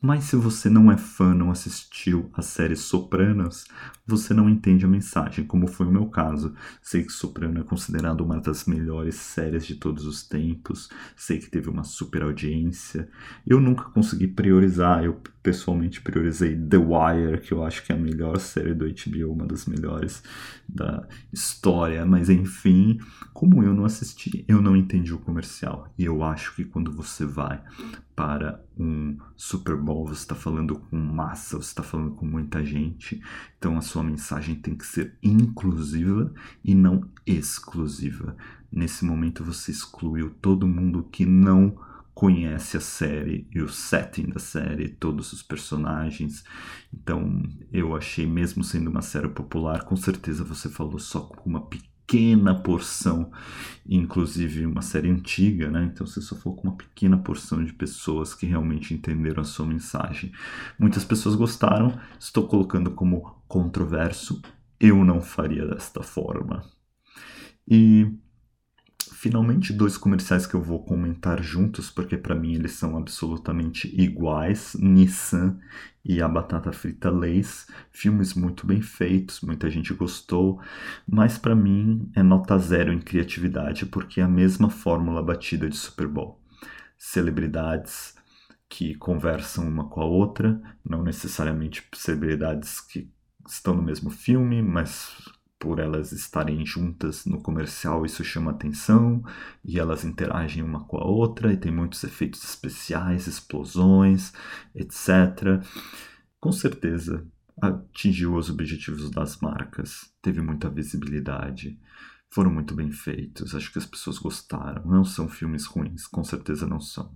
Mas 0.05 0.25
se 0.25 0.37
você 0.37 0.69
não 0.69 0.93
é 0.93 0.99
fã, 0.99 1.35
não 1.35 1.51
assistiu 1.51 2.31
a 2.35 2.43
série 2.43 2.77
Sopranos, 2.77 3.65
você 4.07 4.35
não 4.35 4.51
entende 4.51 4.85
a 4.85 4.89
mensagem, 4.89 5.47
como 5.47 5.67
foi 5.67 5.87
o 5.87 5.91
meu 5.91 6.05
caso. 6.09 6.55
Sei 6.83 7.03
que 7.03 7.11
Soprano 7.11 7.59
é 7.59 7.65
considerado 7.65 8.21
uma 8.21 8.39
das 8.39 8.67
melhores 8.67 9.15
séries 9.15 9.65
de 9.65 9.77
todos 9.77 10.05
os 10.05 10.23
tempos, 10.23 10.91
sei 11.17 11.39
que 11.39 11.49
teve 11.49 11.71
uma 11.71 11.85
super 11.85 12.23
audiência. 12.23 13.09
Eu 13.47 13.63
nunca 13.63 13.85
consegui 13.85 14.29
priorizar, 14.29 15.03
eu 15.03 15.23
pessoalmente 15.43 16.03
priorizei 16.03 16.55
The 16.55 16.77
Wire, 16.77 17.41
que 17.41 17.53
eu 17.53 17.65
acho 17.65 17.83
que 17.83 17.91
é 17.91 17.95
a 17.95 17.99
melhor 17.99 18.39
série 18.39 18.75
do 18.75 18.85
HBO, 18.85 19.33
uma 19.33 19.47
das 19.47 19.65
melhores 19.65 20.23
da 20.69 21.09
história, 21.33 22.05
mas 22.05 22.29
enfim, 22.29 22.99
como 23.33 23.63
eu 23.63 23.73
não 23.73 23.87
assisti, 23.87 24.45
eu 24.47 24.61
não 24.61 24.77
entendi 24.77 25.15
o 25.15 25.19
comercial. 25.19 25.91
E 25.99 26.05
eu 26.05 26.23
acho 26.23 26.55
que 26.55 26.65
quando 26.65 26.93
você 26.93 27.25
vai 27.25 27.63
para 28.15 28.65
um 28.77 29.19
Super 29.37 29.77
Bowl, 29.77 30.07
você 30.07 30.23
está 30.23 30.35
falando 30.35 30.77
com 30.77 30.97
massa, 30.97 31.57
você 31.57 31.69
está 31.69 31.83
falando 31.83 32.13
com 32.13 32.25
muita 32.25 32.65
gente, 32.65 33.21
então 33.59 33.77
a 33.77 33.81
sua 33.81 34.03
mensagem 34.03 34.55
tem 34.55 34.75
que 34.75 34.87
ser 34.87 35.17
inclusiva 35.23 36.33
e 36.65 36.75
não 36.75 37.09
exclusiva. 37.27 38.37
Nesse 38.71 39.05
momento 39.05 39.45
você 39.45 39.71
excluiu 39.71 40.31
todo 40.31 40.67
mundo 40.67 41.09
que 41.11 41.25
não 41.25 41.77
conhece 42.15 42.77
a 42.77 42.81
série 42.81 43.47
e 43.53 43.61
o 43.61 43.69
setting 43.69 44.29
da 44.29 44.39
série, 44.39 44.89
todos 44.89 45.33
os 45.33 45.43
personagens. 45.43 46.45
Então, 46.93 47.43
eu 47.73 47.97
achei, 47.97 48.25
mesmo 48.25 48.63
sendo 48.63 48.89
uma 48.89 49.03
série 49.03 49.29
popular, 49.29 49.85
com 49.85 49.97
certeza 49.97 50.45
você 50.45 50.69
falou 50.69 50.99
só 50.99 51.21
com 51.21 51.51
uma 51.51 51.67
pequena 51.67 51.94
pequena 52.07 52.55
porção, 52.55 53.31
inclusive 53.87 54.67
uma 54.67 54.83
série 54.83 55.11
antiga, 55.11 55.71
né? 55.71 55.85
Então 55.85 56.07
você 56.07 56.21
só 56.21 56.37
falou 56.37 56.57
com 56.57 56.69
uma 56.69 56.77
pequena 56.77 57.17
porção 57.17 57.65
de 57.65 57.73
pessoas 57.73 58.35
que 58.35 58.47
realmente 58.47 58.95
entenderam 58.95 59.41
a 59.41 59.45
sua 59.45 59.67
mensagem. 59.67 60.33
Muitas 60.79 61.05
pessoas 61.05 61.35
gostaram, 61.35 61.99
estou 62.19 62.47
colocando 62.47 62.91
como 62.91 63.43
controverso, 63.49 64.41
eu 64.79 65.05
não 65.05 65.21
faria 65.21 65.67
desta 65.67 66.03
forma. 66.03 66.63
E 67.67 68.07
finalmente 69.25 69.73
dois 69.73 69.97
comerciais 69.97 70.47
que 70.47 70.53
eu 70.53 70.61
vou 70.61 70.85
comentar 70.85 71.43
juntos, 71.43 71.91
porque 71.91 72.15
para 72.15 72.35
mim 72.35 72.57
eles 72.57 72.73
são 72.73 72.95
absolutamente 72.95 73.89
iguais, 73.99 74.77
Nissan 74.79 75.59
e 76.05 76.21
a 76.21 76.29
Batata 76.29 76.71
Frita 76.73 77.09
Lays, 77.11 77.67
filmes 77.91 78.35
muito 78.35 78.67
bem 78.67 78.83
feitos, 78.83 79.41
muita 79.41 79.71
gente 79.71 79.95
gostou, 79.95 80.61
mas 81.09 81.39
para 81.39 81.57
mim 81.57 82.11
é 82.15 82.23
nota 82.23 82.59
zero 82.59 82.93
em 82.93 83.01
criatividade, 83.01 83.87
porque 83.87 84.21
é 84.21 84.25
a 84.25 84.29
mesma 84.29 84.69
fórmula 84.69 85.23
batida 85.23 85.71
de 85.71 85.77
Super 85.79 86.07
Bowl. 86.07 86.39
Celebridades 86.99 88.15
que 88.69 88.95
conversam 88.95 89.67
uma 89.67 89.89
com 89.89 90.03
a 90.03 90.05
outra, 90.05 90.61
não 90.85 91.03
necessariamente 91.03 91.83
celebridades 91.95 92.79
que 92.79 93.11
estão 93.49 93.75
no 93.75 93.83
mesmo 93.83 94.11
filme, 94.11 94.61
mas 94.61 95.17
por 95.65 95.79
elas 95.79 96.13
estarem 96.13 96.65
juntas 96.67 97.25
no 97.25 97.41
comercial, 97.41 98.05
isso 98.05 98.23
chama 98.23 98.51
atenção 98.51 99.25
e 99.65 99.79
elas 99.79 100.05
interagem 100.05 100.63
uma 100.63 100.85
com 100.85 100.99
a 100.99 101.07
outra 101.07 101.55
e 101.55 101.57
tem 101.57 101.73
muitos 101.73 102.05
efeitos 102.05 102.45
especiais, 102.45 103.27
explosões, 103.27 104.35
etc. 104.75 105.65
Com 106.39 106.53
certeza 106.53 107.27
atingiu 107.59 108.35
os 108.35 108.51
objetivos 108.51 109.11
das 109.11 109.41
marcas, 109.41 110.13
teve 110.21 110.43
muita 110.43 110.69
visibilidade, 110.69 111.81
foram 112.29 112.51
muito 112.51 112.75
bem 112.75 112.93
feitos, 112.93 113.55
acho 113.55 113.73
que 113.73 113.79
as 113.79 113.87
pessoas 113.87 114.19
gostaram. 114.19 114.85
Não 114.85 115.03
são 115.03 115.31
filmes 115.31 115.65
ruins, 115.65 116.07
com 116.07 116.23
certeza 116.23 116.67
não 116.67 116.79
são. 116.79 117.11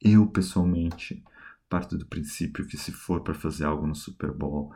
Eu, 0.00 0.28
pessoalmente, 0.28 1.24
parto 1.68 1.98
do 1.98 2.06
princípio 2.06 2.64
que 2.68 2.76
se 2.76 2.92
for 2.92 3.22
para 3.22 3.34
fazer 3.34 3.64
algo 3.64 3.84
no 3.84 3.96
Super 3.96 4.30
Bowl, 4.32 4.72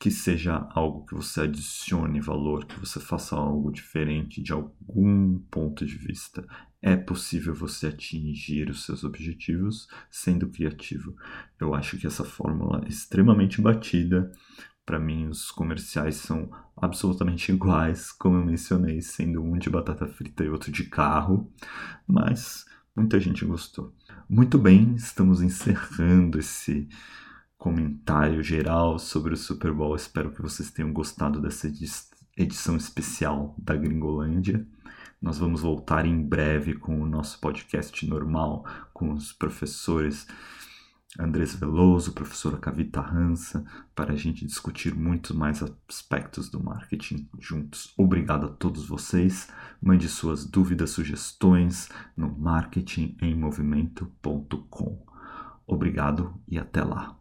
que 0.00 0.10
seja 0.10 0.66
algo 0.70 1.04
que 1.04 1.14
você 1.14 1.42
adicione 1.42 2.22
valor, 2.22 2.64
que 2.64 2.80
você 2.80 2.98
faça 2.98 3.36
algo 3.36 3.70
diferente 3.70 4.42
de 4.42 4.50
algum 4.50 5.38
ponto 5.50 5.84
de 5.84 5.94
vista. 5.94 6.42
É 6.80 6.96
possível 6.96 7.54
você 7.54 7.88
atingir 7.88 8.70
os 8.70 8.86
seus 8.86 9.04
objetivos 9.04 9.86
sendo 10.10 10.48
criativo. 10.48 11.14
Eu 11.60 11.74
acho 11.74 11.98
que 11.98 12.06
essa 12.06 12.24
fórmula 12.24 12.82
é 12.86 12.88
extremamente 12.88 13.60
batida. 13.60 14.32
Para 14.86 14.98
mim, 14.98 15.28
os 15.28 15.50
comerciais 15.50 16.16
são 16.16 16.50
absolutamente 16.74 17.52
iguais, 17.52 18.10
como 18.10 18.38
eu 18.38 18.46
mencionei, 18.46 19.02
sendo 19.02 19.42
um 19.42 19.58
de 19.58 19.68
batata 19.68 20.06
frita 20.06 20.42
e 20.42 20.48
outro 20.48 20.72
de 20.72 20.84
carro, 20.84 21.52
mas 22.08 22.64
muita 22.96 23.20
gente 23.20 23.44
gostou. 23.44 23.94
Muito 24.26 24.56
bem, 24.56 24.94
estamos 24.94 25.42
encerrando 25.42 26.38
esse 26.38 26.88
comentário 27.60 28.42
geral 28.42 28.98
sobre 28.98 29.34
o 29.34 29.36
Super 29.36 29.70
Bowl. 29.70 29.94
Espero 29.94 30.32
que 30.32 30.40
vocês 30.40 30.70
tenham 30.70 30.94
gostado 30.94 31.42
dessa 31.42 31.70
edição 32.34 32.74
especial 32.74 33.54
da 33.58 33.76
Gringolândia. 33.76 34.66
Nós 35.20 35.36
vamos 35.36 35.60
voltar 35.60 36.06
em 36.06 36.26
breve 36.26 36.72
com 36.72 36.98
o 36.98 37.06
nosso 37.06 37.38
podcast 37.38 38.08
normal, 38.08 38.64
com 38.94 39.12
os 39.12 39.34
professores 39.34 40.26
Andrés 41.18 41.54
Veloso, 41.54 42.14
professora 42.14 42.56
Kavita 42.56 43.02
Hansa, 43.02 43.62
para 43.94 44.14
a 44.14 44.16
gente 44.16 44.46
discutir 44.46 44.94
muito 44.94 45.36
mais 45.36 45.62
aspectos 45.62 46.48
do 46.48 46.64
marketing 46.64 47.28
juntos. 47.38 47.92
Obrigado 47.98 48.46
a 48.46 48.50
todos 48.50 48.88
vocês. 48.88 49.50
Mande 49.82 50.08
suas 50.08 50.46
dúvidas, 50.46 50.92
sugestões 50.92 51.90
no 52.16 52.34
marketingemmovimento.com. 52.38 55.06
Obrigado 55.66 56.40
e 56.48 56.58
até 56.58 56.82
lá. 56.82 57.19